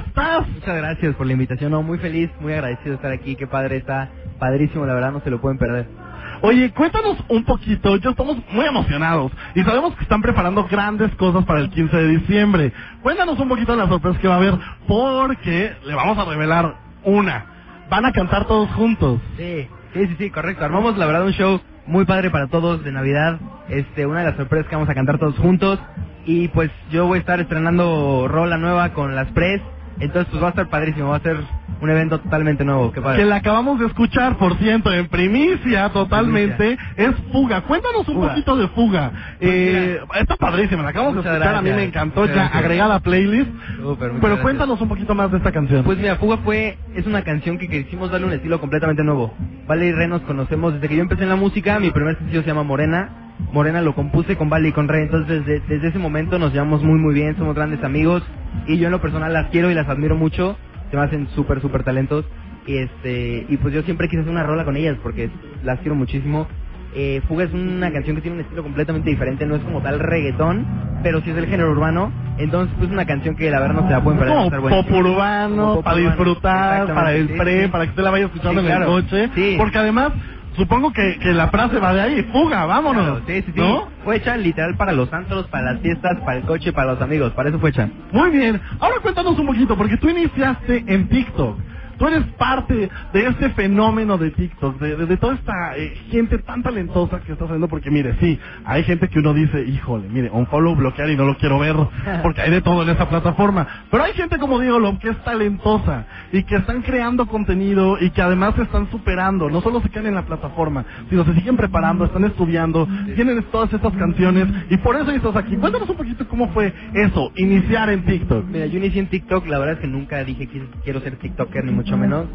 Muchas 0.54 0.76
gracias 0.76 1.14
por 1.16 1.26
la 1.26 1.32
invitación, 1.32 1.72
no, 1.72 1.82
muy 1.82 1.98
feliz, 1.98 2.30
muy 2.40 2.52
agradecido 2.52 2.90
de 2.90 2.94
estar 2.96 3.12
aquí, 3.12 3.36
qué 3.36 3.46
padre 3.46 3.76
está, 3.76 4.10
padrísimo, 4.38 4.86
la 4.86 4.94
verdad 4.94 5.12
no 5.12 5.20
se 5.20 5.30
lo 5.30 5.40
pueden 5.40 5.58
perder. 5.58 6.09
Oye, 6.42 6.72
cuéntanos 6.72 7.18
un 7.28 7.44
poquito, 7.44 7.96
yo 7.98 8.10
estamos 8.10 8.38
muy 8.52 8.64
emocionados 8.64 9.30
y 9.54 9.62
sabemos 9.62 9.94
que 9.96 10.04
están 10.04 10.22
preparando 10.22 10.66
grandes 10.70 11.14
cosas 11.16 11.44
para 11.44 11.60
el 11.60 11.70
15 11.70 11.96
de 11.96 12.08
diciembre. 12.18 12.72
Cuéntanos 13.02 13.38
un 13.38 13.48
poquito 13.48 13.72
de 13.72 13.78
las 13.78 13.88
sorpresas 13.88 14.20
que 14.20 14.28
va 14.28 14.34
a 14.34 14.38
haber, 14.38 14.54
porque 14.88 15.72
le 15.84 15.94
vamos 15.94 16.16
a 16.18 16.24
revelar 16.24 16.76
una. 17.04 17.46
Van 17.90 18.06
a 18.06 18.12
cantar 18.12 18.46
todos 18.46 18.70
juntos. 18.70 19.20
Sí, 19.36 19.68
sí, 19.92 20.06
sí, 20.06 20.16
sí, 20.18 20.30
correcto. 20.30 20.64
Armamos 20.64 20.96
la 20.96 21.06
verdad 21.06 21.26
un 21.26 21.32
show 21.32 21.60
muy 21.86 22.06
padre 22.06 22.30
para 22.30 22.46
todos 22.48 22.82
de 22.84 22.92
Navidad. 22.92 23.38
Este, 23.68 24.06
una 24.06 24.20
de 24.20 24.26
las 24.26 24.36
sorpresas 24.36 24.66
que 24.68 24.76
vamos 24.76 24.88
a 24.88 24.94
cantar 24.94 25.18
todos 25.18 25.36
juntos. 25.38 25.78
Y 26.24 26.48
pues 26.48 26.70
yo 26.90 27.06
voy 27.06 27.18
a 27.18 27.20
estar 27.20 27.40
estrenando 27.40 28.28
rola 28.28 28.56
nueva 28.56 28.94
con 28.94 29.14
las 29.14 29.28
Press. 29.32 29.60
Entonces 30.00 30.28
pues 30.30 30.42
va 30.42 30.46
a 30.48 30.50
estar 30.50 30.68
padrísimo, 30.68 31.10
va 31.10 31.16
a 31.16 31.20
ser 31.20 31.36
un 31.80 31.90
evento 31.90 32.18
totalmente 32.20 32.64
nuevo, 32.64 32.90
qué 32.92 33.00
padre. 33.00 33.18
Que 33.20 33.24
la 33.26 33.36
acabamos 33.36 33.78
de 33.78 33.86
escuchar, 33.86 34.36
por 34.38 34.56
cierto, 34.56 34.92
en 34.92 35.08
primicia 35.08 35.88
totalmente, 35.90 36.76
es 36.96 37.10
Fuga. 37.32 37.62
Cuéntanos 37.62 38.06
un 38.08 38.14
Fuga. 38.16 38.28
poquito 38.30 38.56
de 38.56 38.68
Fuga. 38.68 39.12
Eh, 39.40 39.98
está 40.18 40.36
padrísima, 40.36 40.82
la 40.82 40.90
acabamos 40.90 41.16
Muchas 41.16 41.32
de 41.32 41.38
escuchar, 41.38 41.54
a 41.56 41.62
mí 41.62 41.70
me 41.70 41.84
encantó, 41.84 42.20
Muchas 42.22 42.36
ya 42.36 42.42
gracias. 42.42 42.62
agregada 42.64 42.94
a 42.96 43.00
playlist. 43.00 43.50
Pero 43.76 43.96
gracias. 43.96 44.40
cuéntanos 44.40 44.80
un 44.80 44.88
poquito 44.88 45.14
más 45.14 45.30
de 45.30 45.38
esta 45.38 45.52
canción. 45.52 45.84
Pues 45.84 45.98
mira, 45.98 46.16
Fuga 46.16 46.38
fue, 46.38 46.76
es 46.94 47.06
una 47.06 47.22
canción 47.22 47.58
que 47.58 47.68
quisimos 47.68 48.10
darle 48.10 48.26
un 48.26 48.32
estilo 48.32 48.60
completamente 48.60 49.02
nuevo. 49.04 49.34
Vale 49.66 49.86
y 49.86 49.92
Re 49.92 50.08
nos 50.08 50.22
conocemos 50.22 50.74
desde 50.74 50.88
que 50.88 50.96
yo 50.96 51.02
empecé 51.02 51.22
en 51.22 51.28
la 51.30 51.36
música, 51.36 51.78
mi 51.78 51.90
primer 51.90 52.16
sencillo 52.18 52.42
se 52.42 52.48
llama 52.48 52.62
Morena. 52.62 53.29
Morena 53.52 53.80
lo 53.82 53.94
compuse 53.94 54.36
con 54.36 54.48
Vale 54.48 54.68
y 54.68 54.72
con 54.72 54.88
Re, 54.88 55.02
entonces 55.02 55.44
desde, 55.44 55.60
desde 55.68 55.88
ese 55.88 55.98
momento 55.98 56.38
nos 56.38 56.52
llevamos 56.52 56.82
muy 56.82 56.98
muy 56.98 57.14
bien, 57.14 57.36
somos 57.36 57.54
grandes 57.54 57.82
amigos 57.82 58.22
y 58.66 58.78
yo 58.78 58.86
en 58.86 58.92
lo 58.92 59.00
personal 59.00 59.32
las 59.32 59.48
quiero 59.50 59.70
y 59.70 59.74
las 59.74 59.88
admiro 59.88 60.16
mucho, 60.16 60.56
se 60.90 60.96
me 60.96 61.02
hacen 61.02 61.28
súper 61.34 61.60
súper 61.60 61.82
talentos 61.82 62.24
y 62.66 62.76
este 62.76 63.46
y 63.48 63.56
pues 63.56 63.74
yo 63.74 63.82
siempre 63.82 64.08
quise 64.08 64.20
hacer 64.20 64.32
una 64.32 64.42
rola 64.44 64.64
con 64.64 64.76
ellas 64.76 64.96
porque 65.02 65.30
las 65.64 65.78
quiero 65.80 65.94
muchísimo. 65.94 66.46
Eh, 66.92 67.22
Fuga 67.28 67.44
es 67.44 67.52
una 67.52 67.92
canción 67.92 68.16
que 68.16 68.22
tiene 68.22 68.38
un 68.38 68.42
estilo 68.42 68.64
completamente 68.64 69.08
diferente, 69.10 69.46
no 69.46 69.54
es 69.54 69.62
como 69.62 69.80
tal 69.80 70.00
reggaetón, 70.00 70.66
pero 71.04 71.20
sí 71.20 71.30
es 71.30 71.36
del 71.36 71.46
género 71.46 71.70
urbano, 71.70 72.10
entonces 72.36 72.74
pues 72.78 72.88
es 72.88 72.92
una 72.92 73.06
canción 73.06 73.36
que 73.36 73.48
la 73.48 73.60
verdad 73.60 73.76
no 73.76 73.86
se 73.86 73.92
la 73.92 74.02
pueden 74.02 74.18
perder. 74.18 74.34
como 74.34 74.46
estar 74.46 74.60
pop 74.60 74.90
urbano, 74.92 75.56
Como 75.56 75.74
pop 75.76 75.84
para 75.84 75.96
urbano, 75.98 76.10
disfrutar, 76.16 76.86
para 76.94 77.12
el 77.14 77.28
pre, 77.28 77.64
sí. 77.66 77.70
para 77.70 77.84
que 77.84 77.90
usted 77.90 78.02
la 78.02 78.10
vaya 78.10 78.24
escuchando 78.26 78.60
Sí, 78.60 78.66
en 78.66 78.72
claro. 78.76 78.96
el 78.98 79.04
coche. 79.04 79.30
Sí. 79.36 79.54
Porque 79.56 79.78
además, 79.78 80.12
supongo 80.56 80.92
que, 80.92 81.18
que 81.20 81.32
la 81.32 81.48
frase 81.50 81.78
va 81.78 81.94
de 81.94 82.00
ahí, 82.02 82.22
fuga, 82.32 82.66
vámonos. 82.66 83.04
Claro, 83.04 83.22
sí, 83.26 83.42
sí, 83.42 83.52
sí. 83.54 83.60
¿No? 83.60 83.88
Fue 84.04 84.16
hecha 84.16 84.36
literal 84.36 84.76
para 84.76 84.92
los 84.92 85.12
antros, 85.12 85.48
para 85.48 85.72
las 85.72 85.82
fiestas, 85.82 86.18
para 86.24 86.38
el 86.38 86.44
coche, 86.44 86.72
para 86.72 86.92
los 86.92 87.02
amigos. 87.02 87.32
Para 87.34 87.50
eso 87.50 87.58
fue 87.60 87.70
hecha. 87.70 87.88
Muy 88.12 88.30
bien. 88.30 88.60
Ahora 88.80 88.96
cuéntanos 89.02 89.38
un 89.38 89.46
poquito, 89.46 89.76
porque 89.76 89.96
tú 89.98 90.08
iniciaste 90.10 90.84
en 90.86 91.08
TikTok. 91.08 91.58
Tú 92.00 92.06
eres 92.08 92.24
parte 92.38 92.88
de 93.12 93.26
este 93.26 93.50
fenómeno 93.50 94.16
de 94.16 94.30
TikTok, 94.30 94.80
de, 94.80 94.96
de- 94.96 95.06
de 95.06 95.16
toda 95.18 95.34
esta 95.34 95.76
eh, 95.76 95.94
gente 96.10 96.38
tan 96.38 96.62
talentosa 96.62 97.20
que 97.20 97.32
está 97.32 97.44
saliendo, 97.44 97.68
porque 97.68 97.90
mire, 97.90 98.16
sí, 98.20 98.38
hay 98.64 98.82
gente 98.84 99.06
que 99.08 99.18
uno 99.18 99.34
dice, 99.34 99.62
híjole, 99.64 100.08
mire, 100.08 100.30
un 100.30 100.46
follow, 100.46 100.74
bloquear 100.74 101.10
y 101.10 101.16
no 101.16 101.26
lo 101.26 101.36
quiero 101.36 101.58
ver, 101.58 101.76
porque 102.22 102.40
hay 102.40 102.50
de 102.50 102.62
todo 102.62 102.82
en 102.84 102.88
esa 102.88 103.06
plataforma. 103.08 103.66
Pero 103.90 104.02
hay 104.02 104.14
gente 104.14 104.38
como 104.38 104.58
Diego 104.58 104.78
Lom 104.78 104.98
que 104.98 105.10
es 105.10 105.22
talentosa 105.24 106.06
y 106.32 106.42
que 106.44 106.56
están 106.56 106.80
creando 106.80 107.26
contenido 107.26 107.98
y 108.00 108.08
que 108.10 108.22
además 108.22 108.54
se 108.56 108.62
están 108.62 108.90
superando, 108.90 109.50
no 109.50 109.60
solo 109.60 109.82
se 109.82 109.90
quedan 109.90 110.06
en 110.06 110.14
la 110.14 110.24
plataforma, 110.24 110.86
sino 111.10 111.24
se 111.26 111.34
siguen 111.34 111.58
preparando, 111.58 112.06
están 112.06 112.24
estudiando, 112.24 112.88
tienen 113.14 113.42
todas 113.52 113.70
estas 113.74 113.92
canciones 113.94 114.46
y 114.70 114.78
por 114.78 114.96
eso 114.96 115.10
estás 115.10 115.36
aquí. 115.36 115.54
Cuéntanos 115.56 115.90
un 115.90 115.96
poquito 115.98 116.26
cómo 116.28 116.48
fue 116.54 116.72
eso, 116.94 117.30
iniciar 117.36 117.90
en 117.90 118.06
TikTok. 118.06 118.46
Mira, 118.46 118.64
yo 118.66 118.78
inicié 118.78 119.00
en 119.02 119.08
TikTok, 119.08 119.46
la 119.48 119.58
verdad 119.58 119.74
es 119.74 119.80
que 119.80 119.86
nunca 119.86 120.24
dije 120.24 120.46
que 120.46 120.62
quiero 120.82 121.00
ser 121.00 121.16
TikToker, 121.16 121.62
ni 121.64 121.72
mucho 121.72 121.89
menos. 121.96 122.26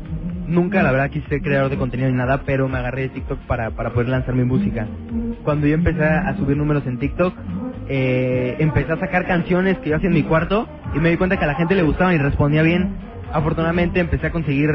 Nunca, 0.48 0.84
la 0.84 0.92
verdad, 0.92 1.10
quise 1.10 1.28
ser 1.28 1.42
creador 1.42 1.72
de 1.72 1.78
contenido 1.78 2.10
ni 2.10 2.16
nada, 2.16 2.44
pero 2.46 2.68
me 2.70 2.78
agarré 2.78 3.04
de 3.04 3.10
TikTok 3.10 3.40
para, 3.48 3.72
para 3.72 3.92
poder 3.92 4.10
lanzar 4.10 4.36
mi 4.36 4.44
música. 4.44 4.88
Cuando 5.44 5.66
yo 5.66 5.74
empecé 5.74 6.04
a 6.04 6.36
subir 6.38 6.56
números 6.56 6.86
en 6.86 7.00
TikTok, 7.00 7.34
eh, 7.88 8.56
empecé 8.60 8.92
a 8.92 9.00
sacar 9.00 9.28
canciones 9.28 9.78
que 9.80 9.90
yo 9.90 9.96
hacía 9.96 10.10
en 10.10 10.16
mi 10.16 10.24
cuarto 10.24 10.68
y 10.96 11.00
me 11.00 11.10
di 11.10 11.18
cuenta 11.18 11.38
que 11.38 11.46
a 11.46 11.48
la 11.48 11.56
gente 11.56 11.76
le 11.76 11.84
gustaban 11.84 12.16
y 12.16 12.18
respondía 12.18 12.62
bien. 12.62 12.96
Afortunadamente 13.32 14.00
empecé 14.00 14.28
a 14.28 14.32
conseguir 14.32 14.70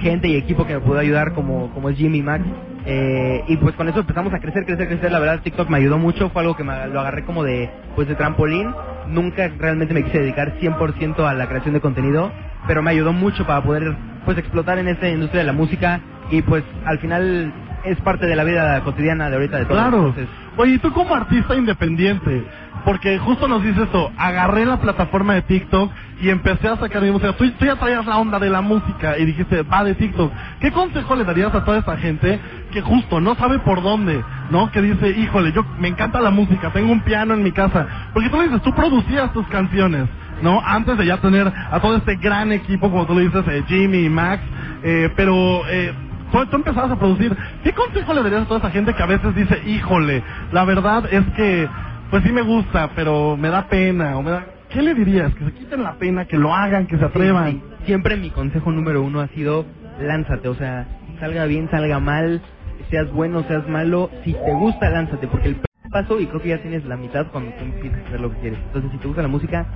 gente 0.00 0.28
y 0.28 0.36
equipo 0.36 0.66
que 0.66 0.74
me 0.74 0.80
pudo 0.80 0.98
ayudar 0.98 1.32
como, 1.32 1.70
como 1.72 1.90
es 1.90 1.96
Jimmy 1.96 2.22
Max. 2.22 2.44
Eh, 2.86 3.44
y 3.46 3.56
pues 3.58 3.74
con 3.76 3.88
eso 3.88 4.00
empezamos 4.00 4.32
a 4.32 4.40
crecer, 4.40 4.64
crecer, 4.64 4.88
crecer. 4.88 5.12
La 5.12 5.18
verdad 5.18 5.40
TikTok 5.42 5.68
me 5.68 5.78
ayudó 5.78 5.98
mucho, 5.98 6.30
fue 6.30 6.42
algo 6.42 6.56
que 6.56 6.64
me, 6.64 6.86
lo 6.88 7.00
agarré 7.00 7.24
como 7.24 7.44
de, 7.44 7.70
pues 7.94 8.08
de 8.08 8.14
trampolín. 8.14 8.68
Nunca 9.08 9.48
realmente 9.58 9.94
me 9.94 10.04
quise 10.04 10.20
dedicar 10.20 10.58
100% 10.58 11.26
a 11.26 11.34
la 11.34 11.46
creación 11.46 11.74
de 11.74 11.80
contenido, 11.80 12.30
pero 12.66 12.82
me 12.82 12.90
ayudó 12.90 13.12
mucho 13.12 13.46
para 13.46 13.62
poder 13.62 13.96
pues 14.24 14.38
explotar 14.38 14.78
en 14.78 14.88
esta 14.88 15.08
industria 15.08 15.40
de 15.40 15.46
la 15.46 15.52
música 15.52 16.00
y 16.30 16.42
pues 16.42 16.64
al 16.86 16.98
final 16.98 17.52
es 17.84 17.98
parte 18.00 18.26
de 18.26 18.36
la 18.36 18.44
vida 18.44 18.80
cotidiana 18.82 19.30
de 19.30 19.36
ahorita 19.36 19.58
de 19.58 19.64
todos. 19.64 19.80
Claro. 19.80 19.98
Entonces, 20.08 20.28
Oye, 20.56 20.74
y 20.74 20.78
tú 20.78 20.92
como 20.92 21.14
artista 21.14 21.54
independiente, 21.56 22.44
porque 22.84 23.18
justo 23.18 23.48
nos 23.48 23.62
dices 23.62 23.84
esto, 23.84 24.10
agarré 24.18 24.66
la 24.66 24.78
plataforma 24.78 25.34
de 25.34 25.42
TikTok 25.42 25.90
y 26.20 26.28
empecé 26.28 26.68
a 26.68 26.76
sacar 26.76 27.02
mi 27.02 27.10
música. 27.10 27.32
Tú, 27.32 27.48
tú 27.52 27.64
ya 27.64 27.76
traías 27.76 28.04
la 28.04 28.18
onda 28.18 28.38
de 28.38 28.50
la 28.50 28.60
música 28.60 29.16
y 29.16 29.24
dijiste, 29.24 29.62
va 29.62 29.84
de 29.84 29.94
TikTok. 29.94 30.32
¿Qué 30.60 30.72
consejo 30.72 31.16
le 31.16 31.24
darías 31.24 31.54
a 31.54 31.64
toda 31.64 31.78
esa 31.78 31.96
gente 31.96 32.40
que 32.72 32.82
justo 32.82 33.20
no 33.20 33.36
sabe 33.36 33.58
por 33.60 33.82
dónde, 33.82 34.22
¿no? 34.50 34.70
Que 34.70 34.82
dice, 34.82 35.10
híjole, 35.10 35.52
yo 35.52 35.64
me 35.78 35.88
encanta 35.88 36.20
la 36.20 36.30
música, 36.30 36.70
tengo 36.72 36.92
un 36.92 37.00
piano 37.00 37.32
en 37.34 37.42
mi 37.42 37.52
casa. 37.52 37.86
Porque 38.12 38.28
tú 38.28 38.36
le 38.38 38.48
dices, 38.48 38.62
tú 38.62 38.74
producías 38.74 39.32
tus 39.32 39.46
canciones. 39.48 40.08
¿No? 40.42 40.60
Antes 40.64 40.98
de 40.98 41.06
ya 41.06 41.18
tener 41.18 41.46
a 41.46 41.80
todo 41.80 41.96
este 41.96 42.16
gran 42.16 42.52
equipo, 42.52 42.90
como 42.90 43.06
tú 43.06 43.14
le 43.14 43.22
dices, 43.22 43.44
eh, 43.48 43.64
Jimmy 43.66 44.06
y 44.06 44.10
Max, 44.10 44.42
eh, 44.82 45.10
pero 45.16 45.62
eh, 45.68 45.92
tú, 46.32 46.46
tú 46.46 46.56
empezabas 46.56 46.90
a 46.90 46.98
producir. 46.98 47.36
¿Qué 47.62 47.72
consejo 47.72 48.14
le 48.14 48.22
darías 48.22 48.42
a 48.42 48.46
toda 48.46 48.60
esa 48.60 48.70
gente 48.70 48.94
que 48.94 49.02
a 49.02 49.06
veces 49.06 49.34
dice, 49.34 49.62
híjole, 49.66 50.22
la 50.52 50.64
verdad 50.64 51.04
es 51.12 51.24
que, 51.36 51.68
pues 52.10 52.22
sí 52.24 52.32
me 52.32 52.42
gusta, 52.42 52.90
pero 52.94 53.36
me 53.36 53.48
da 53.48 53.68
pena, 53.68 54.16
o 54.16 54.22
me 54.22 54.30
da... 54.30 54.46
¿Qué 54.70 54.82
le 54.82 54.94
dirías? 54.94 55.34
Que 55.34 55.44
se 55.44 55.52
quiten 55.52 55.82
la 55.82 55.94
pena, 55.94 56.26
que 56.26 56.38
lo 56.38 56.54
hagan, 56.54 56.86
que 56.86 56.96
se 56.96 57.04
atrevan. 57.04 57.50
Sí, 57.50 57.62
sí. 57.80 57.84
Siempre 57.86 58.16
mi 58.16 58.30
consejo 58.30 58.70
número 58.70 59.02
uno 59.02 59.20
ha 59.20 59.28
sido 59.28 59.66
lánzate, 60.00 60.48
o 60.48 60.54
sea, 60.54 60.86
salga 61.18 61.44
bien, 61.46 61.68
salga 61.70 61.98
mal, 61.98 62.40
seas 62.88 63.10
bueno, 63.12 63.42
seas 63.48 63.68
malo, 63.68 64.10
si 64.24 64.32
te 64.32 64.52
gusta, 64.52 64.88
lánzate, 64.90 65.26
porque 65.26 65.48
el 65.48 65.56
paso, 65.90 66.20
y 66.20 66.26
creo 66.26 66.40
que 66.40 66.50
ya 66.50 66.58
tienes 66.58 66.84
la 66.84 66.96
mitad 66.96 67.26
cuando 67.32 67.50
tú 67.52 67.64
empiezas 67.64 68.00
a 68.04 68.06
hacer 68.08 68.20
lo 68.20 68.30
que 68.32 68.38
quieres. 68.38 68.58
Entonces, 68.66 68.90
si 68.92 68.98
te 68.98 69.06
gusta 69.06 69.22
la 69.22 69.28
música, 69.28 69.66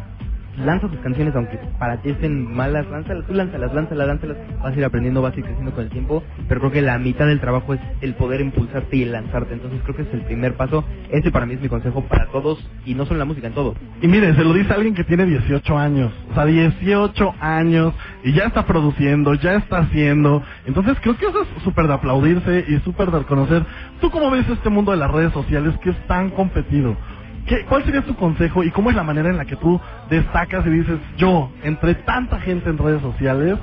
lanza 0.58 0.88
tus 0.88 0.98
canciones, 1.00 1.34
aunque 1.34 1.58
para 1.78 2.00
ti 2.02 2.10
estén 2.10 2.54
malas, 2.54 2.86
lánzalas, 2.90 3.26
tú 3.26 3.34
lánzalas, 3.34 3.74
lánzalas, 3.74 4.06
lánzalas, 4.06 4.36
vas 4.62 4.74
a 4.74 4.78
ir 4.78 4.84
aprendiendo, 4.84 5.22
vas 5.22 5.34
a 5.34 5.38
ir 5.38 5.44
creciendo 5.44 5.72
con 5.72 5.84
el 5.84 5.90
tiempo, 5.90 6.22
pero 6.48 6.60
creo 6.60 6.72
que 6.72 6.82
la 6.82 6.98
mitad 6.98 7.26
del 7.26 7.40
trabajo 7.40 7.74
es 7.74 7.80
el 8.00 8.14
poder 8.14 8.40
impulsarte 8.40 8.96
y 8.96 9.04
lanzarte, 9.04 9.54
entonces 9.54 9.80
creo 9.82 9.96
que 9.96 10.02
es 10.02 10.12
el 10.12 10.22
primer 10.22 10.54
paso, 10.54 10.84
ese 11.10 11.30
para 11.30 11.46
mí 11.46 11.54
es 11.54 11.60
mi 11.60 11.68
consejo 11.68 12.02
para 12.02 12.26
todos, 12.26 12.64
y 12.84 12.94
no 12.94 13.04
solo 13.04 13.16
en 13.16 13.18
la 13.20 13.24
música, 13.24 13.46
en 13.46 13.54
todo. 13.54 13.74
Y 14.02 14.08
mire, 14.08 14.34
se 14.34 14.44
lo 14.44 14.52
dice 14.52 14.72
alguien 14.72 14.94
que 14.94 15.04
tiene 15.04 15.26
18 15.26 15.78
años. 15.78 16.12
O 16.30 16.34
sea, 16.34 16.44
18 16.44 17.34
años 17.40 17.94
y 18.22 18.32
ya 18.32 18.44
está 18.44 18.66
produciendo, 18.66 19.34
ya 19.34 19.54
está 19.56 19.78
haciendo. 19.78 20.42
Entonces 20.66 20.96
creo 21.02 21.16
que 21.16 21.26
eso 21.26 21.42
es 21.42 21.62
súper 21.62 21.86
de 21.86 21.94
aplaudirse 21.94 22.64
y 22.68 22.78
súper 22.80 23.10
de 23.10 23.20
reconocer. 23.20 23.64
¿Tú 24.00 24.10
cómo 24.10 24.30
ves 24.30 24.48
este 24.48 24.70
mundo 24.70 24.92
de 24.92 24.98
las 24.98 25.10
redes 25.10 25.32
sociales 25.32 25.74
que 25.82 25.90
es 25.90 26.06
tan 26.06 26.30
competido? 26.30 26.96
¿Qué, 27.46 27.64
¿Cuál 27.66 27.84
sería 27.84 28.02
tu 28.02 28.14
consejo 28.16 28.64
y 28.64 28.70
cómo 28.70 28.90
es 28.90 28.96
la 28.96 29.02
manera 29.02 29.28
en 29.28 29.36
la 29.36 29.44
que 29.44 29.56
tú 29.56 29.80
destacas 30.08 30.66
y 30.66 30.70
dices, 30.70 30.98
yo, 31.18 31.52
entre 31.62 31.94
tanta 31.94 32.40
gente 32.40 32.70
en 32.70 32.78
redes 32.78 33.02
sociales, 33.02 33.58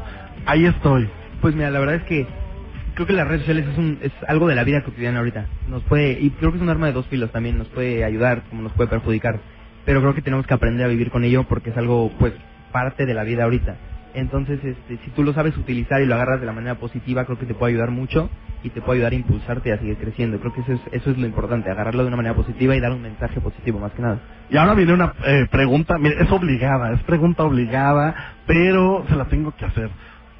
ahí 0.45 0.65
estoy? 0.65 1.09
Pues 1.41 1.55
mira, 1.55 1.71
la 1.71 1.79
verdad 1.79 1.95
es 1.95 2.03
que 2.03 2.27
creo 2.93 3.07
que 3.07 3.13
las 3.13 3.27
redes 3.27 3.41
sociales 3.41 3.67
es, 3.71 3.77
un, 3.77 3.97
es 4.01 4.11
algo 4.27 4.47
de 4.47 4.55
la 4.55 4.63
vida 4.63 4.83
cotidiana 4.83 5.19
ahorita. 5.19 5.47
Nos 5.67 5.81
puede, 5.83 6.11
y 6.19 6.29
creo 6.31 6.51
que 6.51 6.57
es 6.57 6.63
un 6.63 6.69
arma 6.69 6.87
de 6.87 6.93
dos 6.93 7.07
filos 7.07 7.31
también, 7.31 7.57
nos 7.57 7.67
puede 7.69 8.03
ayudar 8.03 8.43
como 8.49 8.61
nos 8.61 8.71
puede 8.73 8.89
perjudicar. 8.89 9.39
Pero 9.85 10.01
creo 10.01 10.13
que 10.13 10.21
tenemos 10.21 10.45
que 10.45 10.53
aprender 10.53 10.85
a 10.85 10.89
vivir 10.89 11.09
con 11.09 11.23
ello 11.23 11.45
porque 11.47 11.71
es 11.71 11.77
algo, 11.77 12.11
pues, 12.19 12.33
parte 12.71 13.07
de 13.07 13.15
la 13.15 13.23
vida 13.23 13.45
ahorita. 13.45 13.75
Entonces, 14.13 14.63
este, 14.63 14.97
si 15.03 15.11
tú 15.11 15.23
lo 15.23 15.33
sabes 15.33 15.57
utilizar 15.57 16.01
y 16.01 16.05
lo 16.05 16.15
agarras 16.15 16.39
de 16.39 16.45
la 16.45 16.53
manera 16.53 16.75
positiva, 16.75 17.25
creo 17.25 17.39
que 17.39 17.45
te 17.47 17.55
puede 17.55 17.73
ayudar 17.73 17.89
mucho 17.89 18.29
y 18.63 18.69
te 18.69 18.81
puede 18.81 18.99
ayudar 18.99 19.13
a 19.13 19.15
impulsarte 19.15 19.73
a 19.73 19.77
seguir 19.77 19.97
creciendo. 19.97 20.39
Creo 20.39 20.53
que 20.53 20.61
eso 20.61 20.73
es, 20.73 20.81
eso 20.91 21.11
es 21.11 21.17
lo 21.17 21.25
importante, 21.25 21.69
agarrarlo 21.69 22.03
de 22.03 22.07
una 22.07 22.17
manera 22.17 22.35
positiva 22.35 22.75
y 22.75 22.79
dar 22.79 22.91
un 22.91 23.01
mensaje 23.01 23.39
positivo 23.41 23.79
más 23.79 23.91
que 23.93 24.01
nada. 24.01 24.19
Y 24.49 24.57
ahora 24.57 24.73
viene 24.73 24.93
una 24.93 25.13
eh, 25.25 25.47
pregunta, 25.51 25.97
mire, 25.97 26.21
es 26.21 26.31
obligada, 26.31 26.93
es 26.93 27.03
pregunta 27.03 27.43
obligada, 27.43 28.15
pero 28.45 29.05
se 29.09 29.15
la 29.15 29.25
tengo 29.25 29.53
que 29.55 29.65
hacer. 29.65 29.89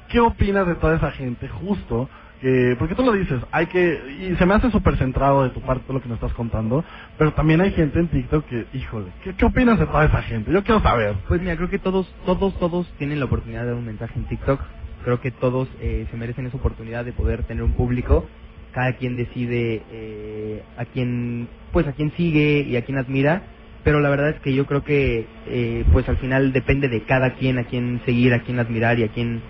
¿Qué 0.08 0.20
opinas 0.20 0.66
de 0.66 0.74
toda 0.76 0.96
esa 0.96 1.10
gente 1.12 1.48
justo 1.48 2.08
que, 2.42 2.74
porque 2.76 2.96
tú 2.96 3.04
lo 3.04 3.12
dices, 3.12 3.40
hay 3.52 3.66
que, 3.66 4.32
y 4.32 4.36
se 4.36 4.46
me 4.46 4.54
hace 4.54 4.68
súper 4.72 4.96
centrado 4.98 5.44
de 5.44 5.50
tu 5.50 5.60
parte 5.60 5.84
todo 5.84 5.94
lo 5.94 6.02
que 6.02 6.08
me 6.08 6.16
estás 6.16 6.32
contando, 6.34 6.84
pero 7.16 7.32
también 7.34 7.60
hay 7.60 7.70
gente 7.70 8.00
en 8.00 8.08
TikTok 8.08 8.44
que, 8.46 8.66
híjole, 8.72 9.12
¿qué, 9.22 9.34
qué 9.36 9.44
opinas 9.44 9.78
de 9.78 9.86
toda 9.86 10.06
esa 10.06 10.22
gente? 10.22 10.52
Yo 10.52 10.64
quiero 10.64 10.80
saber. 10.80 11.14
Pues 11.28 11.40
mira, 11.40 11.56
creo 11.56 11.70
que 11.70 11.78
todos, 11.78 12.12
todos, 12.26 12.58
todos 12.58 12.92
tienen 12.98 13.20
la 13.20 13.26
oportunidad 13.26 13.62
de 13.62 13.68
dar 13.68 13.76
un 13.76 13.86
mensaje 13.86 14.14
en 14.18 14.26
TikTok. 14.26 14.60
Creo 15.04 15.20
que 15.20 15.30
todos 15.30 15.68
eh, 15.80 16.06
se 16.10 16.16
merecen 16.16 16.46
esa 16.46 16.56
oportunidad 16.56 17.04
de 17.04 17.12
poder 17.12 17.42
tener 17.44 17.62
un 17.62 17.72
público. 17.72 18.26
Cada 18.72 18.94
quien 18.94 19.16
decide 19.16 19.82
eh, 19.90 20.62
a 20.76 20.84
quién, 20.86 21.48
pues 21.72 21.86
a 21.86 21.92
quién 21.92 22.12
sigue 22.16 22.60
y 22.68 22.76
a 22.76 22.82
quién 22.84 22.98
admira. 22.98 23.42
Pero 23.84 24.00
la 24.00 24.10
verdad 24.10 24.30
es 24.30 24.40
que 24.40 24.54
yo 24.54 24.64
creo 24.66 24.84
que, 24.84 25.26
eh, 25.48 25.84
pues 25.92 26.08
al 26.08 26.16
final 26.18 26.52
depende 26.52 26.88
de 26.88 27.02
cada 27.02 27.34
quien 27.34 27.58
a 27.58 27.64
quién 27.64 28.00
seguir, 28.06 28.32
a 28.32 28.42
quién 28.42 28.60
admirar 28.60 28.98
y 28.98 29.02
a 29.02 29.08
quién, 29.08 29.42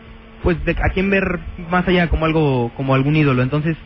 pues 0.43 0.63
de, 0.65 0.73
a 0.73 0.89
quién 0.95 1.11
ver 1.11 1.39
más 1.71 1.87
allá 1.87 2.09
como 2.09 2.25
algo, 2.25 2.73
como 2.75 2.95
algún 2.95 3.15
ídolo. 3.15 3.43
Entonces 3.43 3.77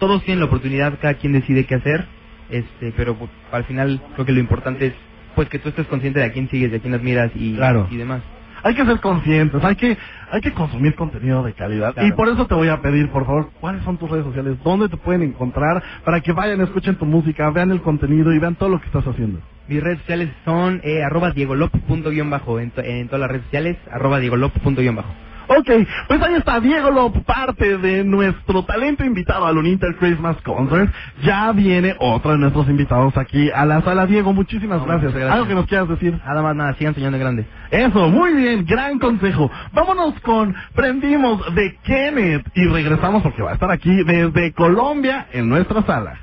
todos 0.00 0.24
tienen 0.24 0.40
la 0.40 0.46
oportunidad, 0.46 0.98
cada 1.00 1.14
quien 1.14 1.32
decide 1.32 1.64
qué 1.66 1.76
hacer. 1.76 2.04
Este, 2.50 2.92
pero 2.96 3.14
pues, 3.16 3.30
al 3.52 3.64
final 3.64 4.02
creo 4.14 4.26
que 4.26 4.32
lo 4.32 4.40
importante 4.40 4.86
es, 4.88 4.94
pues 5.36 5.48
que 5.48 5.60
tú 5.60 5.68
estés 5.68 5.86
consciente 5.86 6.18
de 6.18 6.26
a 6.26 6.32
quién 6.32 6.50
sigues, 6.50 6.70
de 6.72 6.78
a 6.78 6.80
quién 6.80 6.92
admiras 6.94 7.30
y, 7.36 7.54
Claro. 7.54 7.86
y 7.90 7.96
demás. 7.96 8.22
Hay 8.64 8.74
que 8.74 8.84
ser 8.86 9.00
conscientes, 9.00 9.62
hay 9.64 9.76
que, 9.76 9.96
hay 10.30 10.40
que 10.40 10.52
consumir 10.52 10.94
contenido 10.96 11.42
de 11.42 11.52
calidad. 11.54 11.94
Claro. 11.94 12.08
Y 12.08 12.12
por 12.12 12.28
eso 12.28 12.46
te 12.46 12.54
voy 12.54 12.68
a 12.68 12.80
pedir, 12.80 13.10
por 13.10 13.26
favor, 13.26 13.50
cuáles 13.60 13.82
son 13.84 13.98
tus 13.98 14.10
redes 14.10 14.24
sociales, 14.24 14.56
dónde 14.64 14.88
te 14.88 14.96
pueden 14.96 15.22
encontrar, 15.22 15.82
para 16.04 16.20
que 16.20 16.32
vayan, 16.32 16.60
escuchen 16.60 16.96
tu 16.96 17.06
música, 17.06 17.50
vean 17.50 17.70
el 17.72 17.82
contenido 17.82 18.32
y 18.32 18.38
vean 18.38 18.56
todo 18.56 18.68
lo 18.70 18.80
que 18.80 18.86
estás 18.86 19.06
haciendo. 19.06 19.40
Mis 19.68 19.82
redes 19.82 19.98
sociales 20.00 20.30
son 20.44 20.80
eh, 20.84 21.02
arroba 21.04 21.30
diegolop.bajo, 21.32 22.60
en, 22.60 22.70
to- 22.72 22.82
en 22.82 23.06
todas 23.08 23.20
las 23.20 23.30
redes 23.30 23.44
sociales, 23.44 23.76
arroba 23.92 24.18
diegolop.bajo. 24.20 25.14
Ok, 25.58 25.70
pues 26.08 26.22
ahí 26.22 26.34
está 26.34 26.60
Diego 26.60 26.90
Lop, 26.90 27.16
parte 27.24 27.76
de 27.78 28.04
nuestro 28.04 28.64
talento 28.64 29.04
invitado 29.04 29.44
al 29.46 29.58
Uninter 29.58 29.96
Christmas 29.96 30.36
Concert. 30.42 30.90
Ya 31.22 31.52
viene 31.52 31.94
otro 31.98 32.32
de 32.32 32.38
nuestros 32.38 32.68
invitados 32.68 33.16
aquí 33.16 33.50
a 33.50 33.66
la 33.66 33.82
sala. 33.82 34.06
Diego, 34.06 34.32
muchísimas 34.32 34.78
No, 34.80 34.86
gracias. 34.86 35.12
gracias. 35.12 35.32
Algo 35.32 35.46
que 35.46 35.54
nos 35.54 35.66
quieras 35.66 35.88
decir. 35.88 36.18
Nada 36.24 36.42
más, 36.42 36.56
nada, 36.56 36.74
sigan 36.74 36.94
soñando 36.94 37.18
grande. 37.18 37.44
Eso, 37.70 38.08
muy 38.08 38.32
bien, 38.34 38.64
gran 38.64 38.98
consejo. 38.98 39.50
Vámonos 39.72 40.18
con 40.20 40.54
Prendimos 40.74 41.54
de 41.54 41.76
Kenneth 41.82 42.46
y 42.54 42.66
regresamos 42.68 43.22
porque 43.22 43.42
va 43.42 43.50
a 43.50 43.54
estar 43.54 43.70
aquí 43.70 44.04
desde 44.04 44.52
Colombia 44.52 45.26
en 45.32 45.48
nuestra 45.48 45.82
sala. 45.82 46.18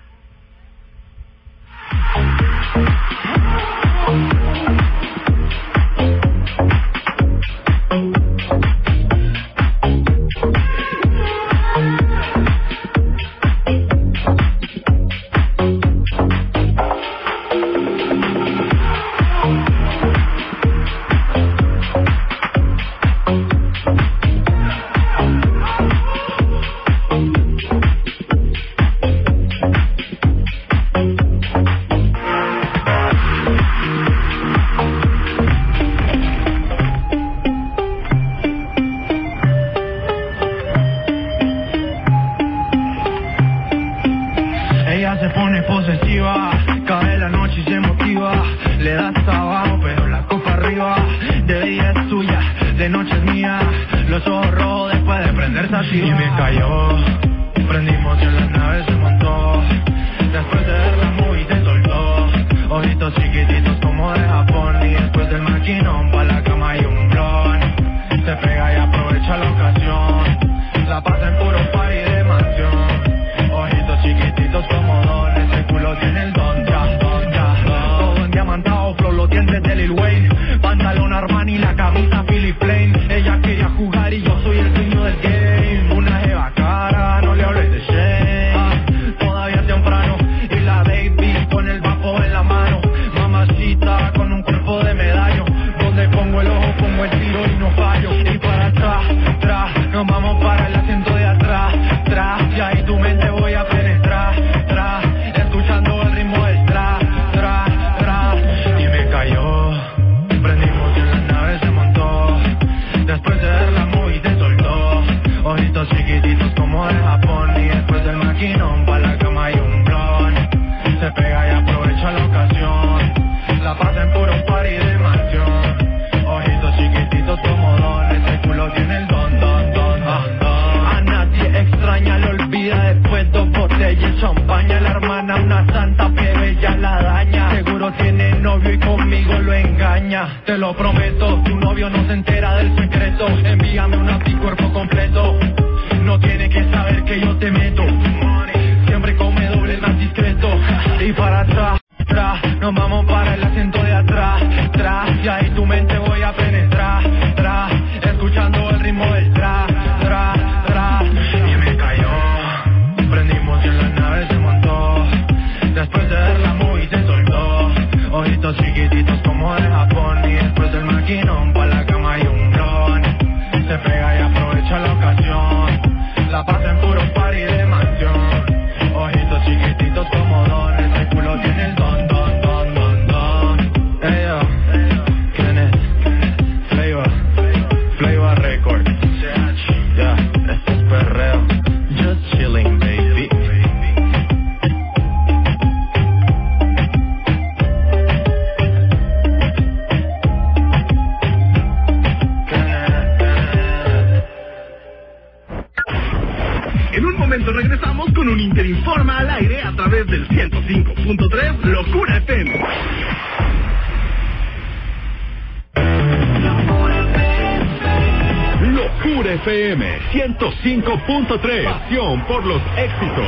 105.3. 220.97 221.63
Pasión 221.65 222.21
por 222.25 222.45
los 222.45 222.61
éxitos. 222.77 223.27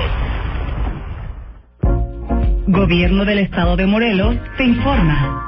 Gobierno 2.68 3.26
del 3.26 3.40
Estado 3.40 3.76
de 3.76 3.86
Morelos 3.86 4.36
te 4.58 4.64
informa. 4.64 5.41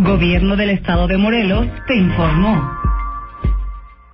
Gobierno 0.04 0.54
del 0.54 0.68
Estado 0.68 1.06
de 1.06 1.16
Morelos 1.16 1.66
te 1.86 1.96
informó. 1.96 2.83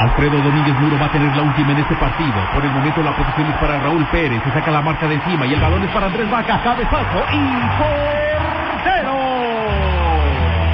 Alfredo 0.00 0.38
Domínguez 0.42 0.74
Muro 0.80 0.98
va 1.00 1.06
a 1.06 1.12
tener 1.12 1.34
la 1.36 1.42
última 1.42 1.72
en 1.72 1.78
este 1.78 1.94
partido. 1.96 2.34
Por 2.54 2.64
el 2.64 2.70
momento 2.72 3.02
la 3.02 3.16
posición 3.16 3.48
es 3.48 3.56
para 3.56 3.78
Raúl 3.80 4.04
Pérez. 4.06 4.42
Se 4.44 4.52
saca 4.52 4.70
la 4.72 4.82
marca 4.82 5.06
de 5.08 5.14
encima 5.14 5.46
y 5.46 5.54
el 5.54 5.60
balón 5.60 5.82
es 5.84 5.90
para 5.90 6.06
Andrés 6.06 6.30
Vaca. 6.30 6.60
Cabezazo 6.62 7.24
y 7.32 7.40
portero. 7.78 9.25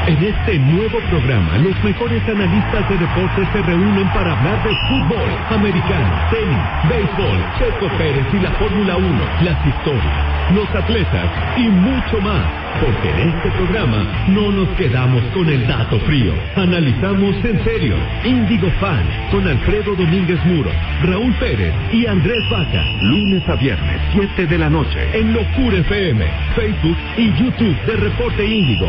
En 0.05 0.17
este 0.17 0.59
nuevo 0.59 0.99
programa, 1.11 1.59
los 1.59 1.85
mejores 1.85 2.29
analistas 2.29 2.89
de 2.89 2.99
deportes 2.99 3.49
se 3.53 3.63
reúnen 3.63 4.09
para 4.09 4.37
hablar 4.37 4.61
de 4.65 4.75
fútbol, 4.89 5.31
americano, 5.49 6.11
tenis, 6.29 6.59
béisbol, 6.91 7.39
Checo 7.57 7.87
Pérez 7.97 8.27
y 8.33 8.41
la 8.41 8.51
Fórmula 8.51 8.97
1, 8.97 9.07
las 9.45 9.65
historias, 9.65 10.55
los 10.57 10.69
atletas 10.75 11.31
y 11.57 11.69
mucho 11.69 12.21
más. 12.21 12.43
Porque 12.81 13.11
en 13.11 13.29
este 13.29 13.51
programa 13.53 14.05
no 14.27 14.51
nos 14.51 14.69
quedamos 14.71 15.23
con 15.35 15.49
el 15.49 15.69
dato 15.69 16.01
frío. 16.01 16.35
Analizamos 16.57 17.37
en 17.45 17.63
serio. 17.63 17.95
Índigo 18.25 18.69
Fan 18.81 19.07
con 19.31 19.47
Alfredo 19.47 19.95
Domínguez 19.95 20.45
Muro, 20.47 20.71
Raúl 21.05 21.33
Pérez 21.35 21.73
y 21.93 22.07
Andrés 22.07 22.43
Vaca. 22.51 22.83
Lunes 23.03 23.49
a 23.49 23.55
viernes, 23.55 24.01
7 24.15 24.47
de 24.49 24.59
la 24.59 24.69
noche, 24.69 24.99
en 25.13 25.33
Locura 25.33 25.79
FM, 25.79 26.27
Facebook 26.57 26.99
y 27.17 27.33
YouTube 27.35 27.81
de 27.87 27.97
Reporte 27.99 28.45
Índigo. 28.45 28.89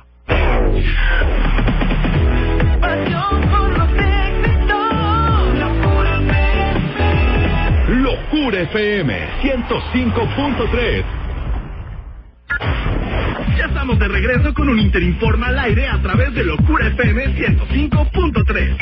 Locura 7.89 8.59
FM 8.61 9.27
105.3. 9.41 11.03
Ya 13.57 13.65
estamos 13.65 13.99
de 13.99 14.07
regreso 14.07 14.53
con 14.53 14.69
un 14.69 14.79
Interinforma 14.79 15.47
al 15.47 15.59
aire 15.59 15.87
a 15.87 16.01
través 16.01 16.33
de 16.33 16.43
Locura 16.43 16.87
FM 16.87 17.25
105.3. 17.35 18.77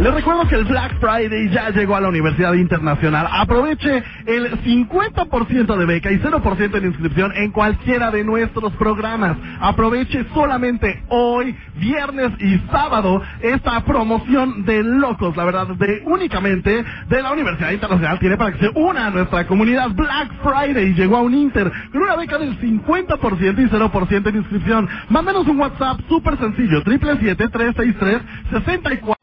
Les 0.00 0.14
recuerdo 0.14 0.46
que 0.46 0.54
el 0.54 0.64
Black 0.64 1.00
Friday 1.00 1.50
ya 1.50 1.70
llegó 1.70 1.96
a 1.96 2.00
la 2.00 2.08
Universidad 2.08 2.54
Internacional. 2.54 3.26
Aproveche 3.32 4.04
el 4.26 4.52
50% 4.62 5.76
de 5.76 5.86
beca 5.86 6.12
y 6.12 6.20
0% 6.20 6.80
de 6.80 6.86
inscripción 6.86 7.32
en 7.34 7.50
cualquiera 7.50 8.12
de 8.12 8.22
nuestros 8.22 8.72
programas. 8.74 9.36
Aproveche 9.60 10.24
solamente 10.32 11.02
hoy, 11.08 11.52
viernes 11.80 12.30
y 12.38 12.60
sábado 12.70 13.20
esta 13.40 13.84
promoción 13.84 14.64
de 14.64 14.84
locos, 14.84 15.36
la 15.36 15.44
verdad, 15.44 15.66
de 15.66 16.04
únicamente 16.06 16.84
de 17.08 17.22
la 17.22 17.32
Universidad 17.32 17.72
Internacional. 17.72 18.20
Tiene 18.20 18.36
para 18.36 18.52
que 18.52 18.60
se 18.60 18.70
una 18.78 19.08
a 19.08 19.10
nuestra 19.10 19.48
comunidad 19.48 19.90
Black 19.90 20.30
Friday. 20.44 20.94
Llegó 20.94 21.16
a 21.16 21.22
un 21.22 21.34
Inter 21.34 21.72
con 21.90 22.02
una 22.02 22.14
beca 22.14 22.38
del 22.38 22.56
50% 22.60 23.58
y 23.58 23.68
0% 23.68 24.22
de 24.22 24.38
inscripción. 24.38 24.88
Mándanos 25.08 25.48
un 25.48 25.58
WhatsApp 25.58 25.98
súper 26.08 26.38
sencillo, 26.38 26.84
777-363-64. 26.84 29.17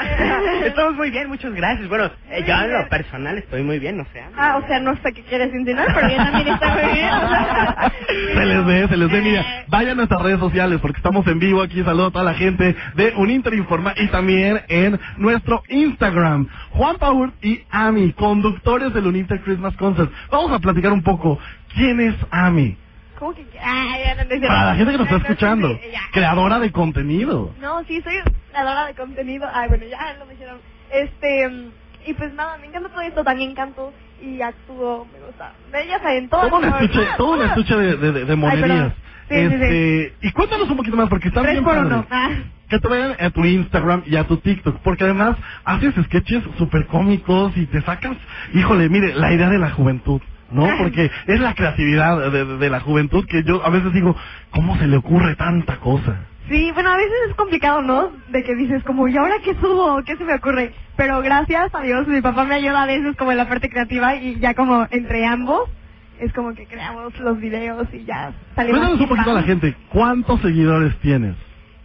Estamos 0.65 0.95
muy 0.95 1.09
bien, 1.09 1.27
muchas 1.27 1.53
gracias. 1.53 1.87
Bueno, 1.89 2.09
eh, 2.29 2.43
yo 2.47 2.53
en 2.53 2.73
lo 2.73 2.89
personal 2.89 3.37
estoy 3.37 3.63
muy 3.63 3.79
bien, 3.79 3.99
o 3.99 4.05
sea. 4.11 4.29
Ah, 4.35 4.57
o 4.57 4.67
sea, 4.67 4.79
no 4.79 4.95
sé 4.97 5.13
qué 5.13 5.23
quieres 5.23 5.53
insinuar, 5.53 5.87
pero 5.93 6.09
yo 6.09 6.17
también 6.17 6.47
está 6.47 6.73
muy 6.73 6.93
bien. 6.93 7.09
se 8.35 8.45
les 8.45 8.65
ve, 8.65 8.87
se 8.87 8.97
les 8.97 9.11
ve. 9.11 9.21
Mira, 9.21 9.45
vayan 9.67 9.91
a 9.91 9.95
nuestras 9.95 10.21
redes 10.21 10.39
sociales 10.39 10.79
porque 10.81 10.97
estamos 10.97 11.25
en 11.27 11.39
vivo 11.39 11.61
aquí. 11.61 11.83
Saludo 11.83 12.07
a 12.07 12.11
toda 12.11 12.25
la 12.25 12.33
gente 12.33 12.75
de 12.95 13.13
Uninter 13.17 13.53
Informa 13.53 13.93
y 13.97 14.07
también 14.07 14.61
en 14.67 14.99
nuestro 15.17 15.63
Instagram. 15.69 16.47
Juan 16.71 16.97
Power 16.97 17.31
y 17.41 17.61
Ami, 17.69 18.13
conductores 18.13 18.93
del 18.93 19.07
Uninter 19.07 19.41
Christmas 19.41 19.75
Concert. 19.77 20.11
Vamos 20.31 20.51
a 20.51 20.59
platicar 20.59 20.91
un 20.91 21.03
poco. 21.03 21.39
¿Quién 21.73 21.99
es 21.99 22.15
Ami? 22.31 22.77
¿Cómo 23.21 23.35
que? 23.35 23.45
Ah, 23.63 23.97
ya 24.03 24.15
no. 24.15 24.47
Para 24.47 24.65
la 24.65 24.75
gente 24.75 24.93
que 24.93 24.97
nos 24.97 25.11
está 25.11 25.17
escuchando, 25.17 25.79
creadora 26.11 26.57
de 26.57 26.71
contenido. 26.71 27.53
No, 27.61 27.83
sí, 27.83 28.01
soy 28.01 28.15
creadora 28.49 28.87
de 28.87 28.95
contenido. 28.95 29.47
Ay, 29.53 29.69
bueno, 29.69 29.85
ya 29.85 30.15
lo 30.17 30.25
mencionaron. 30.25 30.59
Este, 30.91 31.69
y 32.07 32.13
pues 32.15 32.33
nada, 32.33 32.57
me 32.57 32.65
encanta 32.65 32.89
todo 32.89 33.01
esto, 33.01 33.23
también 33.23 33.53
canto 33.53 33.93
y 34.23 34.41
actúo, 34.41 35.07
me 35.13 35.23
gusta. 35.23 35.53
Ella 35.71 35.99
sabe 35.99 36.17
en 36.17 36.29
todo. 36.29 36.49
Todo 36.49 36.57
un 36.57 36.65
estuche, 36.65 37.07
todo 37.15 37.33
un 37.33 37.43
estuche 37.43 37.75
de, 37.75 38.25
de, 38.25 38.35
monerías. 38.35 38.93
Sí, 39.29 39.35
sí, 39.35 39.49
sí. 39.49 39.53
este, 39.53 40.13
Y 40.21 40.31
cuéntanos 40.31 40.67
un 40.71 40.77
poquito 40.77 40.97
más, 40.97 41.07
porque 41.07 41.27
están 41.27 41.43
Tres 41.43 41.53
bien 41.53 41.63
por 41.63 41.77
uno. 41.77 42.03
Ah. 42.09 42.31
Que 42.69 42.79
te 42.79 42.87
vayan 42.87 43.15
a 43.19 43.29
tu 43.29 43.45
Instagram 43.45 44.01
y 44.07 44.15
a 44.15 44.23
tu 44.23 44.37
TikTok, 44.37 44.77
porque 44.77 45.03
además 45.03 45.37
haces 45.63 45.93
sketches 46.05 46.41
súper 46.57 46.87
cómicos 46.87 47.55
y 47.55 47.67
te 47.67 47.83
sacas, 47.83 48.17
híjole, 48.55 48.89
mire, 48.89 49.13
la 49.13 49.31
idea 49.31 49.49
de 49.49 49.59
la 49.59 49.69
juventud, 49.69 50.21
¿no? 50.51 50.67
Porque 50.77 51.09
es 51.27 51.39
la 51.39 51.53
creatividad 51.55 52.31
de, 52.31 52.45
de- 52.45 52.57
de 52.57 52.69
la 52.69 52.79
juventud 52.79 53.25
que 53.27 53.43
yo 53.43 53.65
a 53.65 53.69
veces 53.69 53.93
digo, 53.93 54.15
¿cómo 54.51 54.77
se 54.77 54.87
le 54.87 54.97
ocurre 54.97 55.35
tanta 55.35 55.77
cosa? 55.77 56.15
Sí, 56.49 56.69
bueno, 56.73 56.89
a 56.91 56.97
veces 56.97 57.13
es 57.29 57.35
complicado, 57.35 57.81
¿no? 57.81 58.11
De 58.29 58.43
que 58.43 58.55
dices 58.55 58.83
como, 58.83 59.07
¿y 59.07 59.15
ahora 59.15 59.35
qué 59.43 59.53
subo? 59.55 60.01
¿Qué 60.03 60.17
se 60.17 60.23
me 60.25 60.33
ocurre? 60.33 60.73
Pero 60.97 61.21
gracias 61.21 61.73
a 61.73 61.81
Dios, 61.81 62.07
mi 62.07 62.19
papá 62.21 62.43
me 62.43 62.55
ayuda 62.55 62.83
a 62.83 62.87
veces 62.87 63.15
como 63.15 63.31
en 63.31 63.37
la 63.37 63.47
parte 63.47 63.69
creativa 63.69 64.15
y 64.15 64.37
ya 64.39 64.53
como 64.53 64.85
entre 64.91 65.25
ambos 65.25 65.69
es 66.19 66.31
como 66.33 66.53
que 66.53 66.67
creamos 66.67 67.17
los 67.19 67.39
videos 67.39 67.87
y 67.93 68.03
ya 68.03 68.31
salimos. 68.55 68.79
Cuéntanos 68.79 69.01
un 69.01 69.07
poquito 69.07 69.31
a 69.31 69.35
la 69.35 69.43
gente, 69.43 69.75
¿cuántos 69.89 70.41
seguidores 70.41 70.95
tienes? 70.99 71.35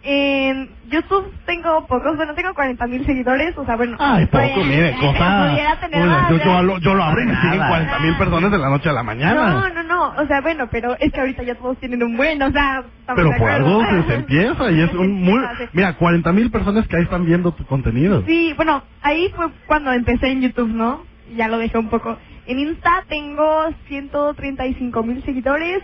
En 0.03 0.69
YouTube 0.89 1.33
tengo 1.45 1.85
pocos, 1.87 2.15
bueno, 2.15 2.33
tengo 2.33 2.53
40 2.53 2.87
mil 2.87 3.05
seguidores, 3.05 3.57
o 3.57 3.65
sea, 3.65 3.75
bueno. 3.75 3.97
Ay, 3.99 4.25
poco, 4.27 4.63
mire, 4.63 4.95
cosa. 4.99 5.49
pudiera 5.49 5.79
tener 5.79 6.05
más, 6.05 6.29
yo, 6.29 6.63
lo, 6.63 6.77
yo 6.79 6.93
lo 6.93 7.03
abro 7.03 7.21
y 7.21 7.25
me 7.25 7.35
siguen 7.41 7.57
Nada. 7.57 7.69
40 7.69 7.99
mil 7.99 8.15
personas 8.15 8.51
de 8.51 8.57
la 8.57 8.69
noche 8.69 8.89
a 8.89 8.93
la 8.93 9.03
mañana. 9.03 9.49
No, 9.49 9.69
no, 9.69 9.83
no, 9.83 10.13
o 10.21 10.27
sea, 10.27 10.39
bueno, 10.41 10.69
pero 10.71 10.95
es 10.99 11.11
que 11.11 11.19
ahorita 11.19 11.43
ya 11.43 11.55
todos 11.55 11.77
tienen 11.79 12.03
un 12.03 12.15
buen, 12.15 12.41
o 12.41 12.51
sea, 12.51 12.83
Pero 13.15 13.31
por 13.37 13.49
algo 13.49 13.81
se, 13.85 14.03
se 14.03 14.13
empieza 14.13 14.71
y 14.71 14.81
es 14.81 14.93
un 14.93 15.11
muy... 15.23 15.41
Mira, 15.73 15.93
40 15.93 16.31
mil 16.31 16.51
personas 16.51 16.87
que 16.87 16.95
ahí 16.95 17.03
están 17.03 17.25
viendo 17.25 17.51
tu 17.51 17.65
contenido. 17.65 18.23
Sí, 18.25 18.53
bueno, 18.55 18.83
ahí 19.01 19.29
fue 19.35 19.47
cuando 19.65 19.91
empecé 19.91 20.27
en 20.27 20.41
YouTube, 20.41 20.69
¿no? 20.69 21.03
Ya 21.35 21.47
lo 21.49 21.57
dejé 21.57 21.77
un 21.77 21.89
poco. 21.89 22.17
En 22.45 22.59
Insta 22.59 23.03
tengo 23.09 23.73
135 23.89 25.03
mil 25.03 25.21
seguidores, 25.25 25.83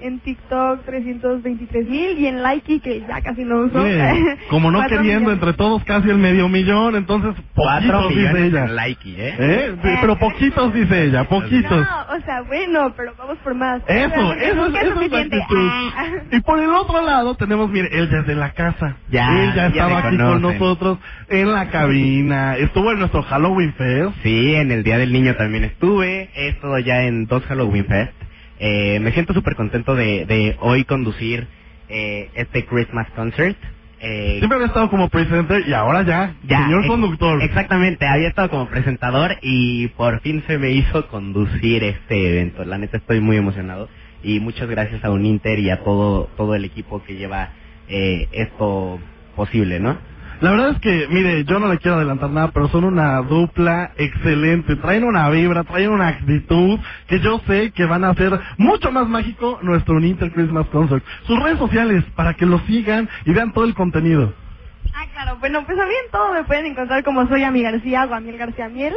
en 0.00 0.18
TikTok 0.20 0.84
323 0.84 1.88
mil 1.88 2.18
y 2.18 2.26
en 2.26 2.42
Likey, 2.42 2.80
que 2.80 3.00
ya 3.00 3.20
casi 3.22 3.44
no 3.44 3.60
uso. 3.60 3.84
Como 4.50 4.70
no 4.70 4.80
queriendo 4.82 5.30
millones. 5.30 5.34
entre 5.34 5.52
todos 5.54 5.82
casi 5.84 6.10
el 6.10 6.18
medio 6.18 6.48
millón, 6.48 6.96
entonces 6.96 7.34
Cuatro 7.54 8.02
poquitos 8.02 8.32
dice 8.34 8.46
ella. 8.46 8.64
en 8.64 8.76
likey, 8.76 9.14
¿eh? 9.18 9.34
¿Eh? 9.38 9.74
Sí, 9.82 9.88
Pero 10.00 10.18
poquitos 10.18 10.74
dice 10.74 11.04
ella, 11.04 11.24
poquitos. 11.24 11.70
No, 11.70 12.16
o 12.16 12.20
sea, 12.24 12.42
bueno, 12.42 12.92
pero 12.96 13.12
vamos 13.18 13.38
por 13.38 13.54
más. 13.54 13.82
Eso, 13.86 14.06
O 14.28 14.34
sea, 14.34 14.34
eso, 14.34 14.34
es, 14.34 14.42
eso 14.52 14.66
es 14.66 14.72
la 14.72 14.84
suficiente. 14.94 15.36
actitud. 15.42 15.68
Ah. 15.70 16.06
Y 16.32 16.40
por 16.40 16.58
el 16.60 16.70
otro 16.70 17.04
lado 17.04 17.34
tenemos, 17.36 17.70
mire, 17.70 17.88
él 17.92 18.10
desde 18.10 18.34
la 18.34 18.50
casa. 18.52 18.96
Ya, 19.10 19.28
él 19.42 19.48
ya 19.50 19.54
ya 19.54 19.66
estaba 19.68 19.98
aquí 20.00 20.16
con 20.16 20.42
nosotros 20.42 20.98
en 21.28 21.52
la 21.52 21.68
cabina. 21.70 22.56
Estuvo 22.56 22.90
en 22.92 22.98
nuestro 22.98 23.22
Halloween 23.22 23.72
Fest. 23.74 24.10
Sí, 24.22 24.54
en 24.54 24.70
el 24.70 24.82
Día 24.82 24.98
del 24.98 25.12
Niño 25.12 25.34
también 25.36 25.64
estuve. 25.64 26.30
He 26.34 26.48
estado 26.48 26.78
ya 26.80 27.02
en 27.04 27.26
dos 27.26 27.42
Halloween 27.44 27.86
Fest. 27.86 28.12
Eh, 28.66 28.98
me 28.98 29.12
siento 29.12 29.34
súper 29.34 29.56
contento 29.56 29.94
de, 29.94 30.24
de 30.24 30.56
hoy 30.60 30.84
conducir 30.84 31.46
eh, 31.90 32.30
este 32.34 32.64
Christmas 32.64 33.06
Concert. 33.10 33.58
Eh, 34.00 34.36
Siempre 34.38 34.56
había 34.56 34.68
estado 34.68 34.88
como 34.88 35.10
presenter 35.10 35.68
y 35.68 35.74
ahora 35.74 36.00
ya, 36.02 36.34
ya, 36.48 36.64
señor 36.64 36.86
conductor. 36.86 37.42
Exactamente, 37.42 38.06
había 38.06 38.28
estado 38.28 38.48
como 38.48 38.66
presentador 38.70 39.36
y 39.42 39.88
por 39.88 40.20
fin 40.20 40.42
se 40.46 40.56
me 40.56 40.70
hizo 40.70 41.08
conducir 41.08 41.84
este 41.84 42.30
evento. 42.30 42.64
La 42.64 42.78
neta 42.78 42.96
estoy 42.96 43.20
muy 43.20 43.36
emocionado 43.36 43.90
y 44.22 44.40
muchas 44.40 44.66
gracias 44.66 45.04
a 45.04 45.10
Uninter 45.10 45.58
y 45.58 45.68
a 45.68 45.84
todo 45.84 46.30
todo 46.34 46.54
el 46.54 46.64
equipo 46.64 47.04
que 47.04 47.16
lleva 47.16 47.50
eh, 47.88 48.28
esto 48.32 48.98
posible, 49.36 49.78
¿no? 49.78 49.98
La 50.40 50.50
verdad 50.50 50.70
es 50.70 50.80
que, 50.80 51.06
mire, 51.10 51.44
yo 51.44 51.58
no 51.58 51.68
le 51.68 51.78
quiero 51.78 51.96
adelantar 51.96 52.30
nada, 52.30 52.50
pero 52.52 52.68
son 52.68 52.84
una 52.84 53.18
dupla 53.22 53.92
excelente. 53.96 54.76
Traen 54.76 55.04
una 55.04 55.28
vibra, 55.30 55.64
traen 55.64 55.90
una 55.90 56.08
actitud 56.08 56.78
que 57.06 57.20
yo 57.20 57.40
sé 57.46 57.70
que 57.70 57.84
van 57.84 58.04
a 58.04 58.10
hacer 58.10 58.38
mucho 58.58 58.90
más 58.90 59.08
mágico 59.08 59.58
nuestro 59.62 59.96
Uninter 59.96 60.32
Christmas 60.32 60.66
Concert. 60.68 61.04
Sus 61.26 61.42
redes 61.42 61.58
sociales, 61.58 62.04
para 62.16 62.34
que 62.34 62.46
lo 62.46 62.58
sigan 62.60 63.08
y 63.24 63.32
vean 63.32 63.52
todo 63.52 63.64
el 63.64 63.74
contenido. 63.74 64.34
Ah, 64.94 65.06
claro, 65.12 65.36
bueno, 65.38 65.64
pues 65.66 65.78
a 65.78 65.86
mí 65.86 65.92
en 66.04 66.10
todo 66.10 66.34
me 66.34 66.44
pueden 66.44 66.66
encontrar 66.66 67.02
como 67.04 67.26
soy 67.28 67.42
Ami 67.42 67.62
García 67.62 68.04
o 68.04 68.14
Amiel 68.14 68.38
García 68.38 68.68
Miel. 68.68 68.94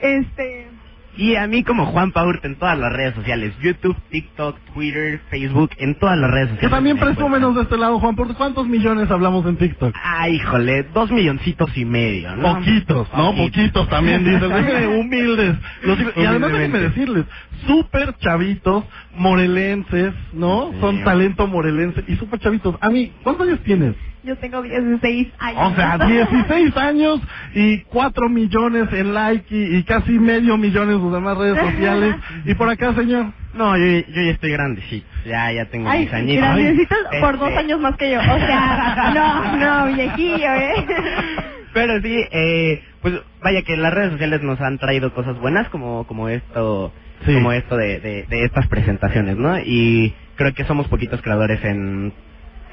Este, 0.00 0.68
Y 1.16 1.36
a 1.36 1.46
mí 1.46 1.62
como 1.62 1.86
Juan 1.86 2.10
Paurte 2.12 2.46
en 2.46 2.56
todas 2.58 2.78
las 2.78 2.90
redes 2.92 3.14
sociales, 3.14 3.52
YouTube, 3.62 3.96
TikTok, 4.10 4.56
Twitter, 4.72 5.20
Facebook, 5.28 5.70
en 5.76 5.94
todas 5.98 6.16
las 6.18 6.30
redes 6.30 6.48
Que 6.48 6.54
sociales. 6.54 6.74
también 6.74 6.96
me 6.96 7.00
encuentran. 7.02 7.28
presúmenos 7.28 7.54
de 7.56 7.62
este 7.62 7.76
lado, 7.76 7.98
Juan, 8.00 8.16
¿por 8.16 8.34
cuántos 8.34 8.66
millones 8.66 9.10
hablamos 9.10 9.44
en 9.46 9.56
TikTok? 9.56 9.94
Ah, 10.02 10.28
híjole, 10.30 10.84
dos 10.94 11.10
milloncitos 11.10 11.76
y 11.76 11.84
medio, 11.84 12.34
¿no? 12.36 12.54
Poquitos, 12.54 13.08
¿no? 13.14 13.34
Poquitos 13.36 13.88
también, 13.90 14.24
dicen. 14.24 14.50
Humildes. 15.00 15.56
Los 15.82 15.98
y 16.16 16.24
además 16.24 16.52
déjenme 16.52 16.78
decirles, 16.78 17.26
súper 17.66 18.16
chavitos, 18.18 18.84
morelenses, 19.14 20.14
¿no? 20.32 20.72
Son 20.80 21.04
talento 21.04 21.46
morelense 21.46 22.04
y 22.08 22.16
súper 22.16 22.40
chavitos. 22.40 22.76
A 22.80 22.88
mí, 22.90 23.12
¿cuántos 23.22 23.46
años 23.46 23.60
tienes? 23.64 23.94
Yo 24.24 24.36
tengo 24.36 24.62
16 24.62 25.28
años. 25.38 25.72
O 25.72 25.74
sea, 25.74 25.98
16 25.98 26.76
años 26.76 27.20
y 27.54 27.80
4 27.82 28.28
millones 28.28 28.88
en 28.92 29.14
like 29.14 29.46
y, 29.54 29.76
y 29.76 29.82
casi 29.84 30.12
medio 30.18 30.56
millón 30.56 30.90
en 30.90 30.98
sus 31.00 31.12
demás 31.12 31.36
redes 31.36 31.58
sociales. 31.58 32.14
Y 32.44 32.54
por 32.54 32.68
acá, 32.68 32.94
señor. 32.94 33.32
No, 33.54 33.76
yo, 33.76 33.84
yo 33.84 34.22
ya 34.22 34.30
estoy 34.30 34.50
grandecito. 34.52 35.06
Ya, 35.26 35.52
ya 35.52 35.66
tengo 35.66 35.88
Ay, 35.90 36.04
mis 36.04 36.12
añitos. 36.12 36.42
gracias 36.48 36.88
por 37.20 37.34
Este, 37.34 37.44
dos 37.44 37.58
años 37.58 37.80
más 37.80 37.96
que 37.96 38.10
yo. 38.12 38.20
O 38.20 38.38
sea, 38.38 39.12
no, 39.14 39.56
no, 39.86 39.94
viejillo, 39.94 40.54
¿eh? 40.54 40.86
Pero 41.74 42.00
sí, 42.02 42.24
eh, 42.32 42.82
pues 43.00 43.14
vaya 43.42 43.62
que 43.62 43.76
las 43.76 43.92
redes 43.94 44.12
sociales 44.12 44.42
nos 44.42 44.60
han 44.60 44.78
traído 44.78 45.12
cosas 45.14 45.38
buenas 45.40 45.68
como 45.70 46.06
como 46.06 46.28
esto 46.28 46.92
Sí. 47.24 47.34
como 47.34 47.52
esto 47.52 47.76
de, 47.76 48.00
de, 48.00 48.24
de 48.28 48.44
estas 48.44 48.66
presentaciones, 48.66 49.36
¿no? 49.36 49.56
Y 49.58 50.12
creo 50.36 50.52
que 50.54 50.64
somos 50.64 50.88
poquitos 50.88 51.22
creadores 51.22 51.64
en 51.64 52.12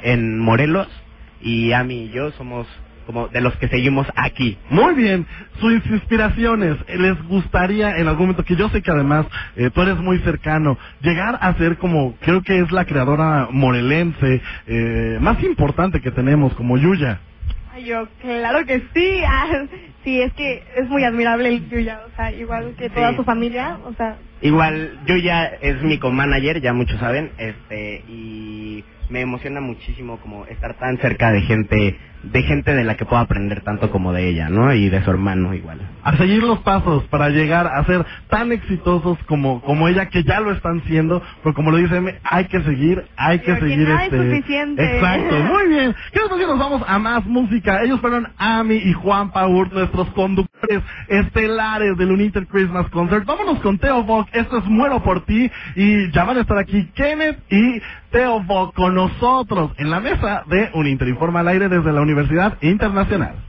en 0.04 0.40
Morelos 0.40 0.88
y 1.42 1.72
Ami 1.74 2.06
y 2.06 2.10
yo 2.10 2.32
somos 2.32 2.68
como 3.06 3.28
de 3.30 3.42
los 3.42 3.56
que 3.58 3.68
seguimos 3.70 4.06
aquí. 4.16 4.56
Muy 4.70 4.94
bien, 4.94 5.26
sus 5.60 5.74
inspiraciones, 5.88 6.76
¿les 6.96 7.20
gustaría 7.24 7.98
en 7.98 8.08
algún 8.08 8.28
momento, 8.28 8.44
que 8.44 8.56
yo 8.56 8.70
sé 8.70 8.84
que 8.84 8.92
además 8.92 9.26
eh, 9.56 9.72
tú 9.74 9.82
eres 9.82 9.98
muy 9.98 10.20
cercano, 10.20 10.78
llegar 11.02 11.38
a 11.42 11.56
ser 11.56 11.78
como, 11.78 12.16
creo 12.22 12.44
que 12.44 12.60
es 12.60 12.72
la 12.72 12.86
creadora 12.86 13.48
morelense 13.50 14.42
eh, 14.68 15.18
más 15.22 15.42
importante 15.44 16.02
que 16.02 16.12
tenemos, 16.12 16.54
como 16.54 16.78
Yuya? 16.78 17.20
Ay, 17.74 17.86
yo, 17.86 18.08
claro 18.22 18.64
que 18.68 18.80
sí. 18.94 19.22
Ah, 19.28 19.48
sí, 20.04 20.22
es 20.22 20.32
que 20.34 20.64
es 20.78 20.88
muy 20.88 21.04
admirable 21.04 21.50
el 21.50 21.68
Yuya, 21.70 22.02
o 22.12 22.16
sea, 22.16 22.32
igual 22.32 22.76
que 22.78 22.90
toda 22.92 23.10
Sí. 23.12 23.16
su 23.18 23.24
familia, 23.24 23.80
o 23.86 23.94
sea, 23.96 24.18
Igual, 24.42 25.00
yo 25.08 25.18
ya 25.18 25.46
es 25.46 25.82
mi 25.82 25.98
co-manager, 25.98 26.62
ya 26.62 26.74
muchos 26.74 27.00
saben, 27.00 27.32
este, 27.40 28.04
y 28.08 28.84
me 29.10 29.22
emociona 29.22 29.60
muchísimo 29.60 30.18
como 30.18 30.46
estar 30.46 30.76
tan 30.76 30.98
cerca 30.98 31.32
de 31.32 31.42
gente, 31.42 32.00
de 32.24 32.44
gente 32.44 32.74
de 32.74 32.84
la 32.84 32.96
que 32.96 33.06
puedo 33.06 33.22
aprender 33.22 33.62
tanto 33.62 33.90
como 33.92 34.14
de 34.14 34.30
ella, 34.30 34.50
¿no? 34.50 34.72
Y 34.74 34.90
de 34.90 35.04
su 35.04 35.10
hermano 35.10 35.54
igual. 35.54 35.80
a 36.04 36.16
seguir 36.18 36.44
los 36.44 36.60
pasos 36.60 37.04
para 37.06 37.30
llegar 37.30 37.68
a 37.68 37.84
ser 37.86 38.06
tan 38.30 38.52
exitosos 38.52 39.18
como 39.26 39.62
como 39.62 39.88
ella 39.88 40.10
que 40.10 40.24
ya 40.24 40.40
lo 40.40 40.52
están 40.52 40.84
siendo, 40.86 41.22
pero 41.44 41.56
como 41.56 41.72
lo 41.72 41.78
dice 41.78 41.98
M, 41.98 42.16
hay 42.24 42.46
que 42.46 42.62
seguir, 42.62 43.04
hay 43.18 43.40
que 43.40 43.54
Pero 43.54 43.60
que 43.66 43.70
seguir 43.70 43.88
nada 43.88 44.06
es 44.06 44.14
este 44.14 44.30
suficiente. 44.30 44.96
Exacto, 44.96 45.40
muy 45.40 45.68
bien. 45.70 45.96
¿Qué 46.14 46.20
nos 46.20 46.40
nos 46.40 46.60
vamos 46.60 46.84
a 46.88 47.00
más 47.00 47.26
música? 47.26 47.82
Ellos 47.84 48.00
fueron 48.00 48.28
Ami 48.38 48.76
y 48.76 48.94
Juan 48.94 49.32
Paur, 49.32 49.74
nuestros 49.74 50.08
conductores 50.10 50.84
estelares 51.08 51.98
del 51.98 52.12
Uninter 52.12 52.46
Christmas 52.48 52.88
Concert. 52.90 53.26
Vámonos 53.26 53.60
con 53.60 53.80
Teo 53.80 54.04
Bock, 54.04 54.28
esto 54.34 54.60
es 54.60 54.66
Muero 54.66 55.02
por 55.02 55.26
ti 55.26 55.50
y 55.76 56.12
ya 56.12 56.26
van 56.26 56.38
a 56.38 56.42
estar 56.42 56.58
aquí 56.58 56.86
Kenneth 56.94 57.40
y 57.50 57.82
Teo 58.12 58.42
Bock 58.42 58.76
con 58.76 58.96
nosotros 58.96 59.72
en 59.78 59.92
la 59.92 60.00
mesa 60.00 60.44
de 60.48 60.70
Uninter 60.74 61.08
Informa 61.08 61.42
al 61.42 61.50
aire 61.50 61.70
desde 61.70 61.92
la 61.92 62.02
Universidad 62.02 62.58
Internacional. 62.62 63.49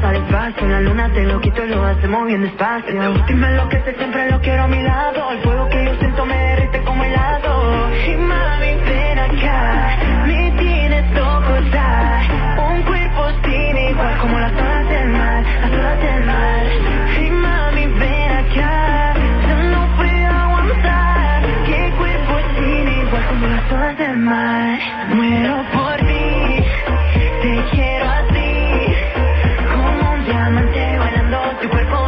pasa 0.00 0.12
despacio. 0.12 0.66
En 0.66 0.72
la 0.72 0.80
luna 0.80 1.10
te 1.12 1.24
lo 1.24 1.40
quito 1.40 1.64
y 1.64 1.68
lo 1.68 1.84
hacemos 1.84 2.26
bien 2.26 2.42
despacio. 2.42 3.14
Dime 3.26 3.52
lo 3.54 3.68
que 3.68 3.80
sé, 3.82 3.94
siempre 3.96 4.30
lo 4.30 4.40
quiero 4.40 4.64
a 4.64 4.68
mi 4.68 4.82
lado. 4.82 5.30
El 5.32 5.38
fuego 5.40 5.68
que 5.68 5.84
yo 5.84 5.94
siento 5.98 6.24
me 6.26 6.36
derrite 6.36 6.82
como 6.82 7.04
helado. 7.04 7.90
Y 8.06 8.16
mami, 8.16 8.74
ven 8.86 9.18
acá. 9.18 9.96
Me 10.26 10.52
tienes 10.58 11.12
loco 11.14 11.58
ya 11.72 12.22
Un 12.70 12.82
cuerpo 12.82 13.28
sin 13.44 13.76
igual 13.76 14.18
Como 14.20 14.38
las 14.38 14.52
olas 14.52 14.88
del 14.88 15.08
mar, 15.10 15.44
las 15.62 15.72
olas 15.72 16.00
del 16.00 16.24
mar. 16.26 16.87
You 31.60 31.68
tu 31.68 31.92
on. 31.92 32.07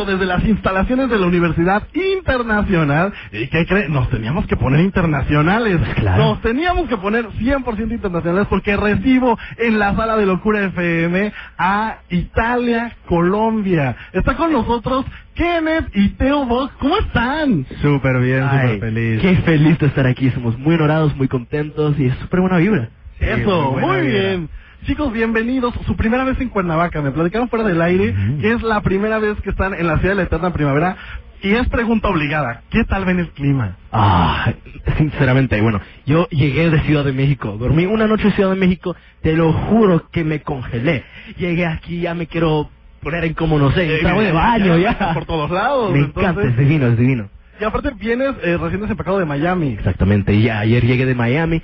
Vivo 0.00 0.10
desde 0.10 0.26
las 0.26 0.44
instalaciones 0.44 1.08
de 1.10 1.18
la 1.18 1.26
Universidad 1.26 1.82
Internacional. 1.94 3.12
¿Y 3.32 3.46
qué 3.48 3.66
cree? 3.66 3.88
Nos 3.88 4.08
teníamos 4.10 4.46
que 4.46 4.56
poner 4.56 4.80
internacionales. 4.80 5.80
claro. 5.96 6.24
Nos 6.24 6.42
teníamos 6.42 6.88
que 6.88 6.96
poner 6.96 7.26
100% 7.28 7.92
internacionales 7.92 8.46
porque 8.48 8.76
recibo 8.76 9.38
en 9.58 9.78
la 9.78 9.94
sala 9.94 10.16
de 10.16 10.26
Locura 10.26 10.64
FM 10.64 11.32
a 11.58 11.98
Italia, 12.08 12.96
Colombia. 13.08 13.96
Está 14.12 14.36
con 14.36 14.52
nosotros 14.52 15.04
Kenneth 15.34 15.88
y 15.94 16.10
Teo 16.10 16.46
Vox. 16.46 16.72
¿Cómo 16.78 16.96
están? 16.98 17.66
Súper 17.82 18.20
bien, 18.20 18.42
súper 18.42 18.80
feliz. 18.80 19.20
Qué 19.20 19.36
feliz 19.36 19.78
de 19.78 19.86
estar 19.86 20.06
aquí. 20.06 20.30
Somos 20.30 20.58
muy 20.58 20.74
honorados, 20.74 21.16
muy 21.16 21.28
contentos 21.28 21.98
y 21.98 22.06
es 22.06 22.14
súper 22.16 22.40
buena 22.40 22.58
vibra. 22.58 22.88
Eso, 23.18 23.76
muy 23.80 24.00
vibra. 24.00 24.48
Chicos, 24.86 25.12
bienvenidos. 25.12 25.74
Su 25.86 25.94
primera 25.96 26.24
vez 26.24 26.40
en 26.40 26.48
Cuernavaca. 26.48 27.00
Me 27.02 27.10
platicaron 27.10 27.48
fuera 27.48 27.64
del 27.66 27.80
aire 27.82 28.14
que 28.40 28.52
es 28.52 28.62
la 28.62 28.80
primera 28.80 29.18
vez 29.18 29.40
que 29.42 29.50
están 29.50 29.74
en 29.74 29.86
la 29.86 29.98
ciudad 29.98 30.12
de 30.12 30.16
la 30.16 30.22
eterna 30.22 30.52
primavera. 30.52 30.96
Y 31.42 31.52
es 31.52 31.66
pregunta 31.68 32.08
obligada. 32.08 32.62
¿Qué 32.70 32.84
tal 32.84 33.04
ven 33.06 33.18
el 33.18 33.28
clima? 33.30 33.76
Ah, 33.92 34.52
sinceramente, 34.98 35.58
bueno, 35.62 35.80
yo 36.04 36.28
llegué 36.28 36.68
de 36.68 36.80
Ciudad 36.80 37.02
de 37.02 37.12
México, 37.14 37.56
dormí 37.58 37.86
una 37.86 38.06
noche 38.06 38.24
en 38.28 38.32
Ciudad 38.34 38.50
de 38.50 38.56
México, 38.56 38.94
te 39.22 39.32
lo 39.32 39.50
juro 39.54 40.06
que 40.10 40.22
me 40.22 40.42
congelé. 40.42 41.02
Llegué 41.38 41.64
aquí, 41.66 42.00
ya 42.02 42.12
me 42.14 42.26
quiero 42.26 42.68
poner 43.02 43.24
en 43.24 43.32
como 43.32 43.58
no 43.58 43.70
sé, 43.72 43.86
Eh, 43.96 43.98
trago 44.02 44.20
de 44.20 44.32
baño, 44.32 44.76
ya, 44.76 44.98
ya. 44.98 45.14
por 45.14 45.24
todos 45.24 45.50
lados, 45.50 45.92
Me 45.92 46.00
entonces- 46.00 46.30
encanta, 46.30 46.42
es 46.50 46.56
divino, 46.58 46.86
es 46.88 46.98
divino. 46.98 47.30
Y 47.58 47.64
aparte 47.64 47.90
vienes 47.98 48.34
eh, 48.42 48.58
recién 48.58 48.82
desempacado 48.82 49.18
de 49.18 49.24
Miami. 49.24 49.68
Exactamente, 49.68 50.34
y 50.34 50.42
ya 50.42 50.58
ayer 50.60 50.84
llegué 50.84 51.06
de 51.06 51.14
Miami, 51.14 51.62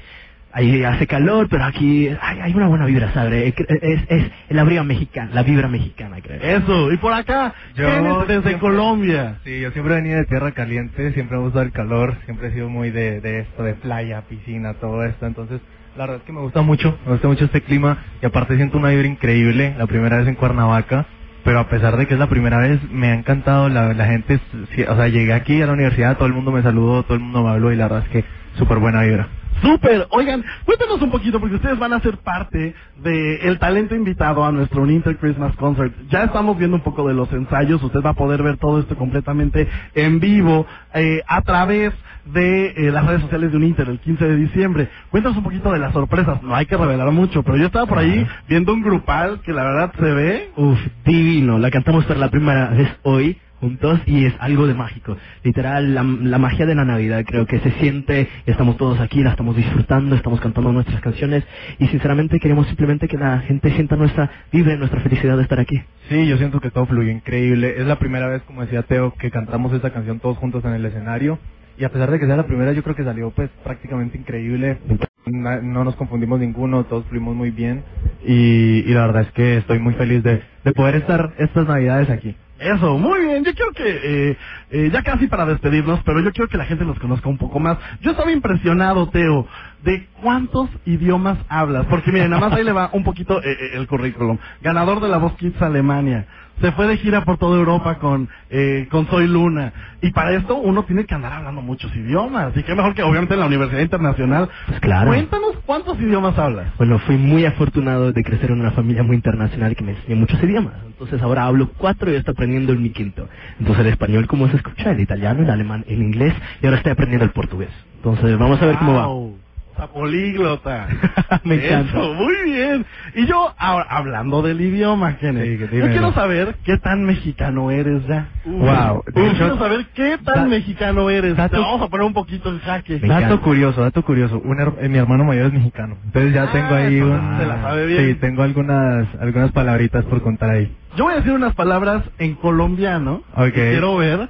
ahí 0.56 0.82
hace 0.84 1.06
calor, 1.06 1.48
pero 1.50 1.64
aquí 1.64 2.08
hay, 2.20 2.40
hay 2.40 2.54
una 2.54 2.66
buena 2.66 2.86
vibra, 2.86 3.12
¿sabes? 3.12 3.54
Es, 3.58 4.00
es 4.08 4.30
la 4.48 4.64
vibra 4.64 4.84
mexicana, 4.84 5.30
la 5.34 5.42
vibra 5.42 5.68
mexicana, 5.68 6.16
creo. 6.22 6.40
Eso, 6.40 6.92
y 6.92 6.96
por 6.96 7.12
acá, 7.12 7.52
Kenneth 7.74 8.26
desde 8.26 8.58
Colombia. 8.58 9.36
Sí, 9.44 9.60
yo 9.60 9.70
siempre 9.72 9.94
he 9.94 9.96
venido 9.98 10.16
de 10.16 10.24
tierra 10.24 10.52
caliente, 10.52 11.12
siempre 11.12 11.36
me 11.36 11.44
gusta 11.44 11.60
el 11.60 11.72
calor, 11.72 12.16
siempre 12.24 12.48
he 12.48 12.52
sido 12.52 12.70
muy 12.70 12.90
de, 12.90 13.20
de 13.20 13.40
esto, 13.40 13.62
de 13.62 13.74
playa, 13.74 14.22
piscina, 14.22 14.74
todo 14.74 15.04
esto, 15.04 15.26
entonces 15.26 15.60
la 15.94 16.04
verdad 16.04 16.16
es 16.16 16.22
que 16.22 16.32
me 16.32 16.40
gusta 16.40 16.62
mucho, 16.62 16.98
me 17.04 17.12
gusta 17.12 17.28
mucho 17.28 17.44
este 17.44 17.60
clima 17.60 17.98
y 18.22 18.26
aparte 18.26 18.56
siento 18.56 18.78
una 18.78 18.88
vibra 18.88 19.06
increíble, 19.06 19.74
la 19.76 19.86
primera 19.86 20.16
vez 20.16 20.26
en 20.26 20.36
Cuernavaca, 20.36 21.04
pero 21.44 21.58
a 21.58 21.68
pesar 21.68 21.98
de 21.98 22.06
que 22.06 22.14
es 22.14 22.20
la 22.20 22.28
primera 22.28 22.58
vez, 22.58 22.80
me 22.90 23.08
ha 23.08 23.14
encantado, 23.14 23.68
la, 23.68 23.92
la 23.92 24.06
gente, 24.06 24.40
o 24.88 24.96
sea, 24.96 25.08
llegué 25.08 25.34
aquí 25.34 25.60
a 25.60 25.66
la 25.66 25.74
universidad, 25.74 26.16
todo 26.16 26.26
el 26.26 26.34
mundo 26.34 26.50
me 26.50 26.62
saludó, 26.62 27.02
todo 27.02 27.14
el 27.14 27.20
mundo 27.20 27.44
me 27.44 27.50
habló 27.50 27.72
y 27.72 27.76
la 27.76 27.88
verdad 27.88 28.04
es 28.04 28.08
que 28.08 28.24
súper 28.56 28.78
buena 28.78 29.02
vibra. 29.02 29.28
Súper, 29.62 30.06
oigan, 30.10 30.44
cuéntenos 30.64 31.00
un 31.02 31.10
poquito 31.10 31.40
porque 31.40 31.56
ustedes 31.56 31.78
van 31.78 31.92
a 31.92 32.00
ser 32.00 32.18
parte 32.18 32.74
de 33.02 33.36
el 33.48 33.58
talento 33.58 33.94
invitado 33.94 34.44
a 34.44 34.52
nuestro 34.52 34.82
Uninter 34.82 35.16
Christmas 35.16 35.54
Concert. 35.56 35.94
Ya 36.10 36.24
estamos 36.24 36.58
viendo 36.58 36.76
un 36.76 36.82
poco 36.82 37.06
de 37.08 37.14
los 37.14 37.32
ensayos, 37.32 37.82
usted 37.82 38.00
va 38.00 38.10
a 38.10 38.14
poder 38.14 38.42
ver 38.42 38.58
todo 38.58 38.80
esto 38.80 38.96
completamente 38.96 39.68
en 39.94 40.20
vivo 40.20 40.66
eh, 40.94 41.22
a 41.26 41.42
través 41.42 41.92
de 42.26 42.66
eh, 42.76 42.90
las 42.90 43.06
redes 43.06 43.22
sociales 43.22 43.50
de 43.50 43.56
Uninter 43.56 43.88
el 43.88 44.00
15 44.00 44.24
de 44.24 44.36
diciembre. 44.36 44.88
Cuéntanos 45.10 45.38
un 45.38 45.44
poquito 45.44 45.72
de 45.72 45.78
las 45.78 45.92
sorpresas, 45.92 46.42
no 46.42 46.54
hay 46.54 46.66
que 46.66 46.76
revelar 46.76 47.10
mucho, 47.12 47.42
pero 47.42 47.56
yo 47.56 47.66
estaba 47.66 47.86
por 47.86 47.98
ahí 47.98 48.26
viendo 48.48 48.74
un 48.74 48.82
grupal 48.82 49.40
que 49.42 49.52
la 49.52 49.64
verdad 49.64 49.92
se 49.98 50.12
ve 50.12 50.50
Uf, 50.56 50.78
divino. 51.04 51.58
La 51.58 51.70
cantamos 51.70 52.04
por 52.04 52.16
la 52.16 52.30
primera 52.30 52.70
vez 52.70 52.88
hoy 53.04 53.38
juntos 53.60 54.00
y 54.06 54.24
es 54.26 54.34
algo 54.38 54.66
de 54.66 54.74
mágico. 54.74 55.16
Literal, 55.42 55.94
la, 55.94 56.02
la 56.02 56.38
magia 56.38 56.66
de 56.66 56.74
la 56.74 56.84
Navidad 56.84 57.24
creo 57.26 57.46
que 57.46 57.58
se 57.60 57.70
siente, 57.72 58.28
estamos 58.46 58.76
todos 58.76 59.00
aquí, 59.00 59.22
la 59.22 59.30
estamos 59.30 59.56
disfrutando, 59.56 60.14
estamos 60.16 60.40
cantando 60.40 60.72
nuestras 60.72 61.00
canciones 61.00 61.44
y 61.78 61.86
sinceramente 61.88 62.38
queremos 62.38 62.66
simplemente 62.66 63.08
que 63.08 63.16
la 63.18 63.40
gente 63.40 63.70
sienta 63.72 63.96
nuestra 63.96 64.30
vibra, 64.52 64.76
nuestra 64.76 65.00
felicidad 65.00 65.36
de 65.36 65.42
estar 65.42 65.60
aquí. 65.60 65.80
Sí, 66.08 66.26
yo 66.26 66.36
siento 66.38 66.60
que 66.60 66.70
todo 66.70 66.86
fluyó 66.86 67.10
increíble. 67.10 67.74
Es 67.78 67.86
la 67.86 67.98
primera 67.98 68.28
vez, 68.28 68.42
como 68.42 68.62
decía 68.62 68.82
Teo, 68.82 69.12
que 69.14 69.30
cantamos 69.30 69.72
esta 69.72 69.90
canción 69.90 70.20
todos 70.20 70.38
juntos 70.38 70.64
en 70.64 70.72
el 70.72 70.84
escenario. 70.84 71.38
Y 71.78 71.84
a 71.84 71.90
pesar 71.90 72.10
de 72.10 72.18
que 72.18 72.26
sea 72.26 72.36
la 72.36 72.46
primera, 72.46 72.72
yo 72.72 72.82
creo 72.82 72.96
que 72.96 73.04
salió 73.04 73.30
pues 73.30 73.50
prácticamente 73.62 74.16
increíble. 74.16 74.78
No 75.26 75.84
nos 75.84 75.96
confundimos 75.96 76.40
ninguno, 76.40 76.84
todos 76.84 77.04
fluimos 77.06 77.34
muy 77.34 77.50
bien. 77.50 77.82
Y, 78.24 78.78
y 78.86 78.94
la 78.94 79.06
verdad 79.06 79.22
es 79.22 79.32
que 79.32 79.58
estoy 79.58 79.78
muy 79.78 79.94
feliz 79.94 80.22
de, 80.22 80.42
de 80.64 80.72
poder 80.72 80.96
estar 80.96 81.34
estas 81.38 81.66
navidades 81.66 82.08
aquí. 82.08 82.34
Eso, 82.58 82.98
muy 82.98 83.20
bien. 83.26 83.44
Yo 83.44 83.54
quiero 83.54 83.72
que, 83.72 83.84
eh, 84.30 84.36
eh, 84.70 84.90
ya 84.92 85.02
casi 85.02 85.26
para 85.26 85.46
despedirnos, 85.46 86.00
pero 86.04 86.20
yo 86.20 86.32
quiero 86.32 86.48
que 86.48 86.56
la 86.56 86.64
gente 86.66 86.84
los 86.84 86.98
conozca 86.98 87.28
un 87.28 87.38
poco 87.38 87.60
más. 87.60 87.78
Yo 88.00 88.12
estaba 88.12 88.32
impresionado, 88.32 89.08
Teo, 89.10 89.46
de 89.84 90.06
cuántos 90.22 90.70
idiomas 90.86 91.38
hablas. 91.48 91.86
Porque 91.86 92.12
miren, 92.12 92.30
nada 92.30 92.48
más 92.48 92.58
ahí 92.58 92.64
le 92.64 92.72
va 92.72 92.90
un 92.92 93.04
poquito 93.04 93.42
eh, 93.42 93.52
eh, 93.52 93.70
el 93.74 93.86
currículum. 93.86 94.38
Ganador 94.62 95.00
de 95.00 95.08
la 95.08 95.18
Voz 95.18 95.34
Kids 95.36 95.60
Alemania. 95.62 96.26
Se 96.60 96.72
fue 96.72 96.86
de 96.86 96.96
gira 96.96 97.24
por 97.24 97.38
toda 97.38 97.58
Europa 97.58 97.98
con, 97.98 98.28
eh, 98.50 98.86
con 98.90 99.06
Soy 99.08 99.26
Luna. 99.26 99.72
Y 100.00 100.10
para 100.12 100.32
esto 100.32 100.56
uno 100.56 100.84
tiene 100.84 101.04
que 101.04 101.14
andar 101.14 101.32
hablando 101.32 101.60
muchos 101.60 101.94
idiomas. 101.94 102.56
Y 102.56 102.62
qué 102.62 102.74
mejor 102.74 102.94
que 102.94 103.02
obviamente 103.02 103.34
en 103.34 103.40
la 103.40 103.46
Universidad 103.46 103.80
Internacional. 103.80 104.48
Pues 104.66 104.80
claro. 104.80 105.08
Cuéntanos 105.08 105.56
cuántos 105.66 105.98
idiomas 106.00 106.38
hablas. 106.38 106.68
Bueno, 106.78 106.98
fui 107.00 107.16
muy 107.16 107.44
afortunado 107.44 108.12
de 108.12 108.22
crecer 108.22 108.50
en 108.50 108.60
una 108.60 108.70
familia 108.70 109.02
muy 109.02 109.16
internacional 109.16 109.76
que 109.76 109.84
me 109.84 109.92
enseñó 109.92 110.16
muchos 110.16 110.42
idiomas. 110.42 110.74
Entonces 110.86 111.20
ahora 111.22 111.44
hablo 111.44 111.70
cuatro 111.76 112.10
y 112.10 112.14
estoy 112.14 112.32
aprendiendo 112.32 112.72
el 112.72 112.78
mi 112.78 112.90
quinto. 112.90 113.28
Entonces 113.58 113.84
el 113.84 113.92
español, 113.92 114.26
como 114.26 114.48
se 114.48 114.56
escucha, 114.56 114.92
el 114.92 115.00
italiano, 115.00 115.42
el 115.42 115.50
alemán, 115.50 115.84
el 115.88 116.02
inglés 116.02 116.34
y 116.62 116.66
ahora 116.66 116.78
estoy 116.78 116.92
aprendiendo 116.92 117.24
el 117.24 117.32
portugués. 117.32 117.70
Entonces 117.96 118.38
vamos 118.38 118.60
a 118.62 118.66
ver 118.66 118.76
cómo 118.76 118.94
va. 118.94 119.45
Wow. 119.76 119.86
Sea, 119.86 119.86
políglota. 119.88 120.88
Me 121.44 121.54
encanta. 121.66 121.98
Eso, 121.98 122.14
muy 122.14 122.34
bien. 122.44 122.86
Y 123.14 123.26
yo, 123.26 123.54
ahora, 123.58 123.86
hablando 123.90 124.42
del 124.42 124.60
idioma, 124.60 125.16
Kenneth, 125.18 125.44
Sí, 125.60 125.66
que 125.68 125.76
yo 125.78 125.86
quiero 125.88 126.12
saber 126.12 126.56
qué 126.64 126.78
tan 126.78 127.04
mexicano 127.04 127.70
eres 127.70 128.06
ya. 128.06 128.28
Wow. 128.44 128.98
Uf, 129.06 129.14
De 129.14 129.26
hecho- 129.26 129.36
quiero 129.38 129.58
saber 129.58 129.86
qué 129.94 130.18
tan 130.24 130.34
Da- 130.34 130.44
mexicano 130.46 131.10
eres. 131.10 131.36
dato- 131.36 131.56
Te 131.56 131.60
vamos 131.60 131.82
a 131.82 131.88
poner 131.88 132.06
un 132.06 132.14
poquito 132.14 132.50
en 132.50 132.58
jaque. 132.60 132.98
Dato 133.00 133.40
curioso, 133.42 133.80
dato 133.82 134.02
curioso. 134.02 134.40
Un 134.44 134.58
her- 134.58 134.74
eh, 134.80 134.88
mi 134.88 134.98
hermano 134.98 135.24
mayor 135.24 135.46
es 135.46 135.52
mexicano. 135.52 135.96
Entonces 136.04 136.32
ya 136.32 136.44
Ah, 136.44 136.52
tengo 136.52 136.74
ahí 136.74 137.00
un... 137.00 137.38
se 137.38 137.46
la 137.46 137.62
sabe 137.62 137.86
bien. 137.86 138.06
Sí, 138.06 138.14
tengo 138.14 138.42
algunas, 138.42 139.06
algunas 139.20 139.52
palabritas 139.52 140.04
por 140.06 140.22
contar 140.22 140.50
ahí. 140.50 140.74
Yo 140.96 141.04
voy 141.04 141.14
a 141.14 141.16
decir 141.18 141.32
unas 141.32 141.54
palabras 141.54 142.02
en 142.18 142.34
colombiano. 142.34 143.22
Ok. 143.34 143.48
Y 143.48 143.52
quiero 143.52 143.96
ver 143.96 144.28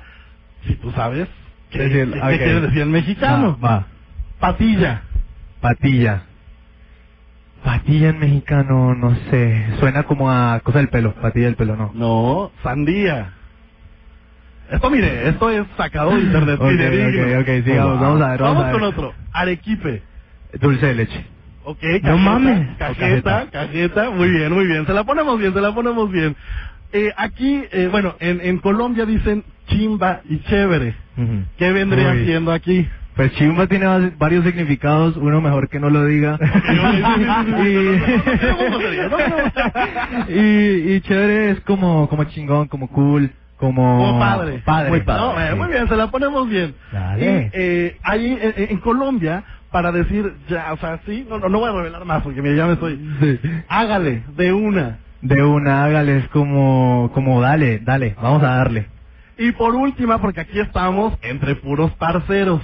si 0.66 0.74
tú 0.74 0.90
sabes 0.92 1.28
qué, 1.70 1.78
Decir- 1.78 2.12
qué- 2.12 2.18
ok. 2.20 2.28
qué 2.30 2.36
quieres 2.38 2.62
decir 2.62 2.82
en 2.82 2.90
mexicano. 2.90 3.59
Va, 3.62 3.68
va. 3.70 3.86
Patilla. 4.40 5.03
Patilla. 5.66 6.22
Patilla 7.64 8.10
en 8.10 8.18
mexicano, 8.20 8.94
no 8.94 9.16
sé. 9.30 9.66
Suena 9.80 10.04
como 10.04 10.30
a 10.30 10.60
cosa 10.60 10.78
del 10.78 10.88
pelo. 10.88 11.12
Patilla 11.14 11.46
del 11.46 11.56
pelo, 11.56 11.74
no. 11.76 11.90
No, 11.94 12.52
sandía. 12.62 13.32
Esto, 14.70 14.90
mire, 14.90 15.28
esto 15.28 15.50
es 15.50 15.64
sacado 15.76 16.10
de 16.14 16.20
internet. 16.22 16.58
Ok, 16.60 16.70
ok, 16.70 17.40
ok, 17.40 17.64
sigamos, 17.64 18.00
vamos 18.00 18.22
a 18.22 18.30
ver, 18.32 18.40
vamos 18.40 18.62
a 18.62 18.66
ver. 18.66 18.72
con 18.74 18.82
otro. 18.84 19.14
Arequipe. 19.32 20.02
Dulce 20.60 20.86
de 20.86 20.94
leche. 20.94 21.26
Ok, 21.64 21.82
No 21.82 22.00
cajeta, 22.02 22.16
mames. 22.16 22.76
Cajeta, 22.78 23.46
cajeta, 23.50 24.10
muy 24.10 24.30
bien, 24.30 24.52
muy 24.52 24.66
bien. 24.68 24.86
Se 24.86 24.92
la 24.92 25.02
ponemos 25.02 25.36
bien, 25.38 25.52
se 25.52 25.60
la 25.60 25.74
ponemos 25.74 26.10
bien. 26.12 26.36
Eh, 26.92 27.10
aquí, 27.16 27.64
eh, 27.72 27.88
bueno, 27.90 28.14
en, 28.20 28.40
en 28.40 28.58
Colombia 28.58 29.04
dicen 29.04 29.42
chimba 29.66 30.20
y 30.28 30.38
chévere. 30.42 30.94
¿Qué 31.58 31.72
vendría 31.72 32.10
Uy. 32.12 32.24
siendo 32.24 32.52
aquí? 32.52 32.88
Pues 33.16 33.32
chimba 33.32 33.66
tiene 33.66 34.12
varios 34.18 34.44
significados, 34.44 35.16
uno 35.16 35.40
mejor 35.40 35.70
que 35.70 35.80
no 35.80 35.88
lo 35.88 36.04
diga. 36.04 36.38
y, 40.28 40.32
y, 40.38 40.94
y 40.94 41.00
chévere 41.00 41.50
es 41.52 41.60
como, 41.60 42.10
como 42.10 42.24
chingón, 42.24 42.68
como 42.68 42.88
cool, 42.88 43.32
como... 43.56 44.18
Padre. 44.18 44.62
Padre. 44.66 44.90
Muy, 44.90 45.00
padre. 45.00 45.54
Muy 45.54 45.68
bien, 45.68 45.88
se 45.88 45.96
la 45.96 46.10
ponemos 46.10 46.46
bien. 46.46 46.74
Dale. 46.92 47.24
Y 47.24 47.50
eh, 47.54 47.96
ahí 48.02 48.38
en, 48.38 48.70
en 48.70 48.78
Colombia, 48.80 49.44
para 49.70 49.92
decir, 49.92 50.34
ya, 50.48 50.74
o 50.74 50.76
sea, 50.76 51.00
sí, 51.06 51.26
no, 51.26 51.38
no, 51.38 51.48
no 51.48 51.58
voy 51.60 51.70
a 51.70 51.72
revelar 51.72 52.04
más 52.04 52.22
porque 52.22 52.42
mira, 52.42 52.54
ya 52.54 52.66
me 52.66 52.74
estoy... 52.74 53.00
Hágale, 53.68 54.24
de 54.36 54.52
una. 54.52 54.98
De 55.22 55.42
una, 55.42 55.84
hágale, 55.84 56.18
es 56.18 56.28
como, 56.28 57.10
como 57.14 57.40
dale, 57.40 57.78
dale, 57.78 58.14
vamos 58.20 58.42
a 58.42 58.56
darle. 58.56 58.88
Y 59.38 59.52
por 59.52 59.74
última, 59.74 60.18
porque 60.18 60.40
aquí 60.40 60.60
estamos 60.60 61.14
entre 61.22 61.54
puros 61.56 61.90
parceros. 61.92 62.60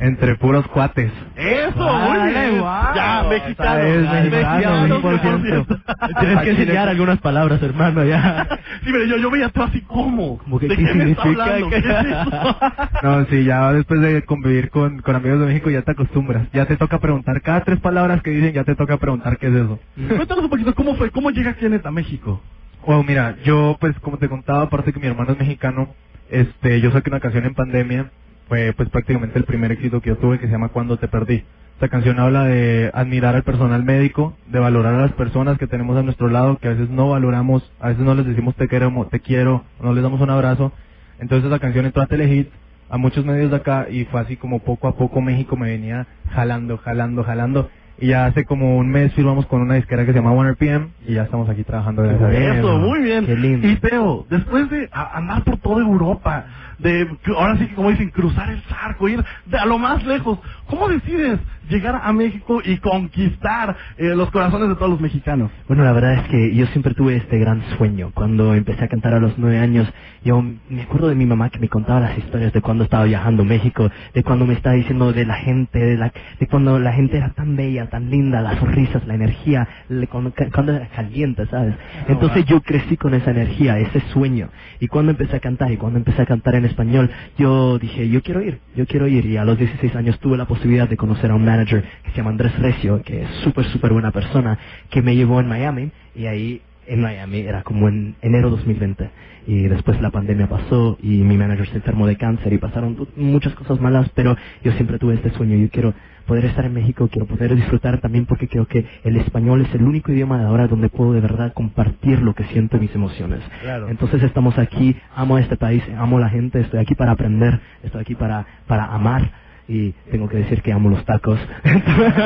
Entre 0.00 0.34
puros 0.36 0.66
cuates. 0.68 1.10
Eso, 1.36 1.78
Vale, 1.78 2.20
muy 2.22 2.30
bien. 2.32 2.60
guau. 2.60 2.94
Ya, 2.94 3.24
mexicano. 3.28 3.80
Esa 3.80 4.18
es 4.24 4.30
mexicano, 4.30 5.00
100%. 5.00 5.66
100%. 5.66 6.20
Tienes 6.20 6.40
que 6.42 6.50
enseñar 6.50 6.88
algunas 6.88 7.18
palabras, 7.20 7.62
hermano, 7.62 8.04
ya. 8.04 8.46
Sí, 8.84 8.92
pero 8.92 9.04
yo, 9.06 9.16
yo 9.16 9.30
veía 9.30 9.48
todo 9.48 9.64
así 9.64 9.80
como. 9.82 10.38
Como 10.38 10.58
que, 10.60 10.68
¿De 10.68 10.76
¿qué 10.76 10.84
qué 10.84 10.94
me 10.94 11.10
está 11.10 11.22
significa? 11.22 11.44
hablando? 11.44 11.70
¿Qué 11.70 11.76
es 11.78 11.84
eso? 11.84 12.56
No, 13.02 13.24
sí, 13.26 13.44
ya 13.44 13.72
después 13.72 14.00
de 14.00 14.22
convivir 14.24 14.70
con, 14.70 15.00
con 15.02 15.16
amigos 15.16 15.40
de 15.40 15.46
México 15.46 15.70
ya 15.70 15.82
te 15.82 15.92
acostumbras. 15.92 16.46
Ya 16.52 16.66
te 16.66 16.76
toca 16.76 16.98
preguntar, 16.98 17.40
cada 17.42 17.62
tres 17.62 17.80
palabras 17.80 18.22
que 18.22 18.30
dicen 18.30 18.52
ya 18.52 18.64
te 18.64 18.74
toca 18.76 18.96
preguntar 18.98 19.38
qué 19.38 19.48
es 19.48 19.54
eso. 19.54 19.78
Cuéntanos 20.08 20.44
un 20.44 20.50
poquito, 20.50 20.74
¿cómo 20.74 20.94
fue? 20.96 21.10
¿Cómo 21.10 21.30
llega 21.30 21.54
Kenneth 21.54 21.86
a 21.86 21.90
México? 21.90 22.40
Bueno, 22.86 23.02
mira, 23.02 23.36
yo 23.44 23.76
pues 23.80 23.98
como 24.00 24.18
te 24.18 24.28
contaba, 24.28 24.62
aparte 24.62 24.92
que 24.92 25.00
mi 25.00 25.06
hermano 25.08 25.32
es 25.32 25.38
mexicano, 25.38 25.88
este, 26.30 26.80
yo 26.80 26.90
saqué 26.92 27.10
una 27.10 27.20
canción 27.20 27.44
en 27.44 27.54
pandemia 27.54 28.10
pues 28.48 28.74
prácticamente 28.90 29.38
el 29.38 29.44
primer 29.44 29.72
éxito 29.72 30.00
que 30.00 30.10
yo 30.10 30.16
tuve 30.16 30.38
que 30.38 30.46
se 30.46 30.52
llama 30.52 30.68
Cuando 30.68 30.98
te 30.98 31.08
perdí. 31.08 31.44
Esta 31.74 31.88
canción 31.88 32.18
habla 32.18 32.44
de 32.44 32.90
admirar 32.94 33.34
al 33.36 33.42
personal 33.42 33.84
médico, 33.84 34.34
de 34.46 34.58
valorar 34.58 34.94
a 34.94 35.02
las 35.02 35.12
personas 35.12 35.58
que 35.58 35.66
tenemos 35.66 35.96
a 35.98 36.02
nuestro 36.02 36.28
lado, 36.28 36.56
que 36.56 36.68
a 36.68 36.70
veces 36.70 36.88
no 36.88 37.10
valoramos, 37.10 37.70
a 37.80 37.88
veces 37.88 38.02
no 38.02 38.14
les 38.14 38.24
decimos 38.24 38.54
te 38.54 38.66
quiero, 38.66 39.08
te 39.10 39.20
quiero, 39.20 39.64
no 39.82 39.92
les 39.92 40.02
damos 40.02 40.20
un 40.20 40.30
abrazo. 40.30 40.72
Entonces 41.18 41.48
esa 41.48 41.58
canción 41.58 41.84
entró 41.84 42.02
a 42.02 42.06
Telehit, 42.06 42.48
a 42.88 42.96
muchos 42.96 43.24
medios 43.24 43.50
de 43.50 43.56
acá 43.56 43.88
y 43.90 44.04
fue 44.06 44.20
así 44.20 44.36
como 44.36 44.60
poco 44.60 44.88
a 44.88 44.96
poco 44.96 45.20
México 45.20 45.56
me 45.56 45.70
venía 45.70 46.06
jalando, 46.30 46.78
jalando, 46.78 47.24
jalando. 47.24 47.70
Y 47.98 48.08
ya 48.08 48.26
hace 48.26 48.44
como 48.44 48.76
un 48.76 48.90
mes 48.90 49.12
firmamos 49.14 49.46
con 49.46 49.62
una 49.62 49.74
disquera 49.74 50.04
que 50.04 50.12
se 50.12 50.18
llama 50.18 50.32
One 50.32 50.52
RPM 50.52 50.88
y 51.06 51.14
ya 51.14 51.22
estamos 51.22 51.48
aquí 51.48 51.64
trabajando. 51.64 52.02
gracias 52.02 52.22
a 52.22 52.28
Dios. 52.28 52.56
Eso, 52.58 52.78
muy 52.78 53.00
bien. 53.00 53.24
Qué 53.26 53.36
lindo. 53.36 53.68
Y 53.68 53.76
Teo, 53.76 54.26
después 54.28 54.68
de 54.70 54.88
andar 54.92 55.44
por 55.44 55.56
toda 55.58 55.82
Europa, 55.82 56.44
de 56.78 57.08
ahora 57.36 57.56
sí 57.56 57.66
que 57.66 57.74
como 57.74 57.90
dicen, 57.90 58.10
cruzar 58.10 58.50
el 58.50 58.62
charco, 58.66 59.08
ir 59.08 59.24
de 59.46 59.58
a 59.58 59.64
lo 59.64 59.78
más 59.78 60.04
lejos, 60.04 60.38
¿cómo 60.66 60.88
decides 60.88 61.38
llegar 61.68 62.00
a 62.02 62.12
México 62.12 62.60
y 62.64 62.78
conquistar 62.78 63.76
eh, 63.98 64.14
los 64.16 64.30
corazones 64.30 64.68
de 64.68 64.74
todos 64.76 64.90
los 64.90 65.00
mexicanos? 65.00 65.50
Bueno, 65.68 65.84
la 65.84 65.92
verdad 65.92 66.14
es 66.14 66.22
que 66.28 66.54
yo 66.54 66.66
siempre 66.68 66.94
tuve 66.94 67.16
este 67.16 67.38
gran 67.38 67.62
sueño. 67.78 68.10
Cuando 68.14 68.54
empecé 68.54 68.84
a 68.84 68.88
cantar 68.88 69.14
a 69.14 69.20
los 69.20 69.38
nueve 69.38 69.58
años, 69.58 69.88
yo 70.24 70.42
me 70.42 70.82
acuerdo 70.82 71.08
de 71.08 71.14
mi 71.14 71.26
mamá 71.26 71.50
que 71.50 71.58
me 71.58 71.68
contaba 71.68 72.00
las 72.00 72.18
historias 72.18 72.52
de 72.52 72.60
cuando 72.62 72.84
estaba 72.84 73.04
viajando 73.04 73.42
a 73.42 73.46
México, 73.46 73.90
de 74.14 74.22
cuando 74.22 74.46
me 74.46 74.54
estaba 74.54 74.74
diciendo 74.76 75.12
de 75.12 75.24
la 75.26 75.34
gente, 75.36 75.78
de, 75.78 75.96
la, 75.96 76.12
de 76.40 76.46
cuando 76.48 76.78
la 76.78 76.92
gente 76.92 77.16
era 77.18 77.30
tan 77.34 77.56
bella, 77.56 77.88
tan 77.90 78.10
linda, 78.10 78.40
las 78.42 78.58
sonrisas, 78.58 79.06
la 79.06 79.14
energía, 79.14 79.68
le- 79.88 80.06
cuando, 80.08 80.32
cuando 80.54 80.74
era 80.74 80.88
caliente, 80.88 81.46
¿sabes? 81.46 81.74
Entonces 82.08 82.44
yo 82.46 82.60
crecí 82.62 82.96
con 82.96 83.14
esa 83.14 83.30
energía, 83.30 83.78
ese 83.78 84.00
sueño. 84.12 84.48
Y 84.80 84.88
cuando 84.88 85.12
empecé 85.12 85.36
a 85.36 85.40
cantar, 85.40 85.70
y 85.72 85.76
cuando 85.76 85.98
empecé 85.98 86.22
a 86.22 86.26
cantar 86.26 86.54
en 86.56 86.64
español, 86.64 87.10
yo 87.38 87.78
dije, 87.78 88.08
yo 88.08 88.22
quiero 88.22 88.42
ir, 88.42 88.60
yo 88.74 88.86
quiero 88.86 89.06
ir. 89.06 89.26
Y 89.26 89.36
a 89.36 89.44
los 89.44 89.58
16 89.58 89.94
años 89.96 90.18
tuve 90.20 90.36
la 90.36 90.46
posibilidad 90.46 90.88
de 90.88 90.96
conocer 90.96 91.30
a 91.30 91.34
un 91.34 91.44
manager 91.56 91.82
que 92.04 92.10
se 92.10 92.16
llama 92.18 92.30
Andrés 92.30 92.58
Recio, 92.58 93.02
que 93.02 93.22
es 93.22 93.30
súper, 93.42 93.64
súper 93.66 93.92
buena 93.92 94.10
persona, 94.10 94.58
que 94.90 95.02
me 95.02 95.16
llevó 95.16 95.40
en 95.40 95.48
Miami. 95.48 95.90
Y 96.14 96.26
ahí 96.26 96.62
en 96.86 97.00
Miami 97.00 97.40
era 97.40 97.62
como 97.62 97.88
en 97.88 98.14
enero 98.22 98.50
2020. 98.50 99.10
Y 99.46 99.68
después 99.68 100.00
la 100.00 100.10
pandemia 100.10 100.48
pasó 100.48 100.98
y 101.00 101.22
mi 101.22 101.36
manager 101.36 101.68
se 101.68 101.76
enfermó 101.76 102.06
de 102.06 102.16
cáncer 102.16 102.52
y 102.52 102.58
pasaron 102.58 103.08
muchas 103.16 103.54
cosas 103.54 103.80
malas, 103.80 104.08
pero 104.14 104.36
yo 104.64 104.72
siempre 104.72 104.98
tuve 104.98 105.14
este 105.14 105.30
sueño. 105.30 105.56
Yo 105.56 105.70
quiero 105.70 105.94
poder 106.26 106.44
estar 106.46 106.64
en 106.64 106.74
México, 106.74 107.08
quiero 107.10 107.26
poder 107.26 107.54
disfrutar 107.54 108.00
también 108.00 108.26
porque 108.26 108.48
creo 108.48 108.66
que 108.66 108.84
el 109.04 109.16
español 109.16 109.60
es 109.62 109.72
el 109.74 109.84
único 109.84 110.10
idioma 110.10 110.38
de 110.38 110.46
ahora 110.46 110.66
donde 110.66 110.88
puedo 110.88 111.12
de 111.12 111.20
verdad 111.20 111.52
compartir 111.54 112.20
lo 112.20 112.34
que 112.34 112.44
siento 112.44 112.76
y 112.76 112.80
mis 112.80 112.94
emociones. 112.94 113.40
Claro. 113.62 113.88
Entonces 113.88 114.22
estamos 114.24 114.58
aquí, 114.58 114.96
amo 115.14 115.38
este 115.38 115.56
país, 115.56 115.84
amo 115.96 116.18
la 116.18 116.28
gente, 116.28 116.60
estoy 116.60 116.80
aquí 116.80 116.96
para 116.96 117.12
aprender, 117.12 117.60
estoy 117.84 118.00
aquí 118.00 118.16
para, 118.16 118.44
para 118.66 118.86
amar 118.86 119.45
y 119.68 119.92
tengo 120.10 120.28
que 120.28 120.36
decir 120.38 120.62
que 120.62 120.72
amo 120.72 120.90
los 120.90 121.04
tacos. 121.04 121.38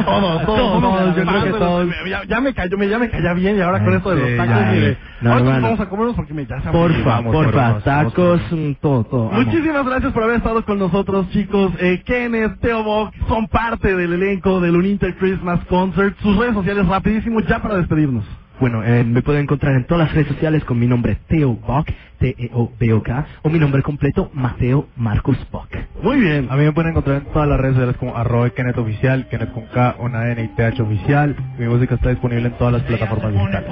Todos, 0.05 0.47
todos, 0.47 0.81
Todos, 0.83 1.17
yo 1.17 1.25
creo 1.25 1.45
que 1.45 1.51
todos. 1.51 1.89
Ya, 2.09 2.25
ya 2.25 2.41
me 2.41 2.53
cayó, 2.55 2.77
ya 2.83 2.99
me 2.99 3.11
caía 3.11 3.33
bien 3.35 3.57
y 3.57 3.61
ahora 3.61 3.79
con 3.81 3.89
Ay, 3.89 3.97
esto 3.97 4.11
de 4.15 4.17
los 4.21 4.37
tacos, 4.37 4.61
ya, 4.65 4.73
mire. 4.73 4.99
no, 5.23 5.33
ahora 5.33 5.59
vamos 5.61 5.81
a 5.81 5.89
comernos 5.89 6.17
porque 6.17 6.35
me 6.35 6.47
ya 6.47 6.61
se 6.61 6.71
Porfa, 6.71 7.05
Vamos, 7.05 7.33
porfa, 7.35 7.57
vamos, 7.61 7.85
tacos, 7.85 8.41
todo, 8.81 9.05
todo. 9.05 9.31
amo. 9.33 9.43
Muchísimas 9.43 9.85
gracias 9.87 10.13
por 10.13 10.23
haber 10.25 10.37
estado 10.37 10.65
con 10.65 10.79
nosotros, 10.79 11.29
chicos. 11.31 11.73
Eh, 11.79 12.03
Kenneth, 12.05 12.61
Teo 12.61 12.83
Bock 12.85 13.15
son 13.29 13.49
parte 13.49 13.95
del 13.97 14.13
elenco 14.15 14.61
del 14.61 14.77
Uninter 14.77 15.17
Christmas 15.17 15.61
Concert. 15.67 16.17
Sus 16.23 16.37
redes 16.37 16.55
sociales 16.55 16.87
rapidísimo 16.87 17.41
ya 17.41 17.61
para 17.63 17.77
despedirnos. 17.77 18.25
Bueno, 18.61 18.85
eh, 18.85 19.05
me 19.05 19.23
pueden 19.23 19.45
encontrar 19.45 19.75
en 19.75 19.87
todas 19.87 20.07
las 20.07 20.15
redes 20.15 20.29
sociales 20.29 20.63
con 20.65 20.79
mi 20.79 20.87
nombre 20.87 21.17
Teo 21.29 21.55
Bock, 21.55 21.89
T-E-O-B-O-K, 22.19 23.27
o 23.41 23.49
mi 23.49 23.59
nombre 23.59 23.83
completo 23.83 24.31
Mateo 24.35 24.87
Marcus 24.97 25.39
Bock. 25.51 25.69
Muy 26.03 26.21
bien. 26.21 26.47
A 26.51 26.57
mí 26.57 26.65
me 26.65 26.73
pueden 26.73 26.91
encontrar 26.91 27.23
en 27.23 27.33
todas 27.33 27.49
las 27.49 27.59
redes 27.59 27.77
sociales 27.77 27.97
como 27.97 28.15
arroba 28.15 28.51
Kenneth 28.51 28.77
Oficial, 28.77 29.27
Kenneth 29.31 29.53
con 29.53 29.65
K, 29.69 29.97
una 29.99 30.31
N 30.31 30.45
y 30.45 30.49
TH 30.49 30.79
Oficial. 30.83 31.35
Mi 31.59 31.67
música 31.69 31.95
está 31.95 32.11
disponible 32.11 32.49
en 32.49 32.59
todas 32.59 32.75
las 32.75 32.83
plataformas 32.83 33.33
digitales. 33.33 33.71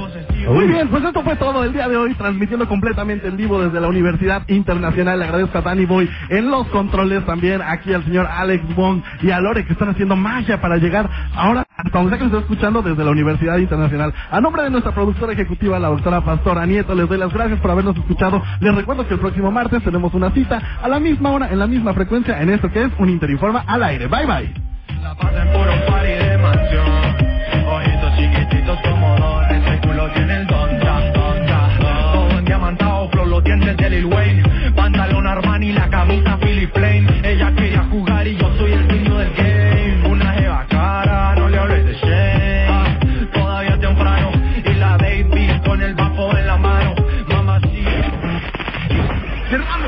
Muy 0.48 0.66
bien, 0.66 0.88
pues 0.88 1.04
esto 1.04 1.22
fue 1.22 1.36
todo 1.36 1.64
el 1.64 1.74
día 1.74 1.86
de 1.86 1.96
hoy, 1.98 2.14
transmitiendo 2.14 2.66
completamente 2.66 3.28
en 3.28 3.36
vivo 3.36 3.62
desde 3.62 3.82
la 3.82 3.88
Universidad 3.88 4.48
Internacional. 4.48 5.18
Le 5.18 5.26
agradezco 5.26 5.58
a 5.58 5.60
Danny 5.60 5.84
Boy 5.84 6.08
en 6.30 6.50
los 6.50 6.66
controles 6.68 7.26
también, 7.26 7.60
aquí 7.60 7.92
al 7.92 8.04
señor 8.04 8.26
Alex 8.26 8.64
Wong 8.74 9.02
y 9.20 9.30
a 9.30 9.40
Lore 9.40 9.66
que 9.66 9.74
están 9.74 9.90
haciendo 9.90 10.16
magia 10.16 10.62
para 10.62 10.78
llegar 10.78 11.10
ahora 11.34 11.67
hasta 11.78 11.96
donde 11.96 12.18
que 12.18 12.24
nos 12.24 12.32
está 12.32 12.40
escuchando 12.40 12.82
desde 12.82 13.04
la 13.04 13.12
Universidad 13.12 13.56
Internacional. 13.58 14.12
A 14.30 14.40
nombre 14.40 14.64
de 14.64 14.70
nuestra 14.70 14.92
productora 14.92 15.32
ejecutiva, 15.32 15.78
la 15.78 15.88
doctora 15.88 16.22
Pastora 16.22 16.66
Nieto, 16.66 16.92
les 16.94 17.08
doy 17.08 17.18
las 17.18 17.32
gracias 17.32 17.60
por 17.60 17.70
habernos 17.70 17.96
escuchado. 17.96 18.42
Les 18.60 18.74
recuerdo 18.74 19.06
que 19.06 19.14
el 19.14 19.20
próximo 19.20 19.52
martes 19.52 19.84
tenemos 19.84 20.12
una 20.12 20.32
cita 20.32 20.60
a 20.82 20.88
la 20.88 20.98
misma 20.98 21.30
hora, 21.30 21.48
en 21.52 21.58
la 21.60 21.68
misma 21.68 21.94
frecuencia, 21.94 22.42
en 22.42 22.50
esto 22.50 22.68
que 22.72 22.82
es 22.82 22.90
un 22.98 23.08
Interinforma 23.08 23.64
al 23.66 23.84
aire. 23.84 24.08
Bye 24.08 24.26
bye. 24.26 24.54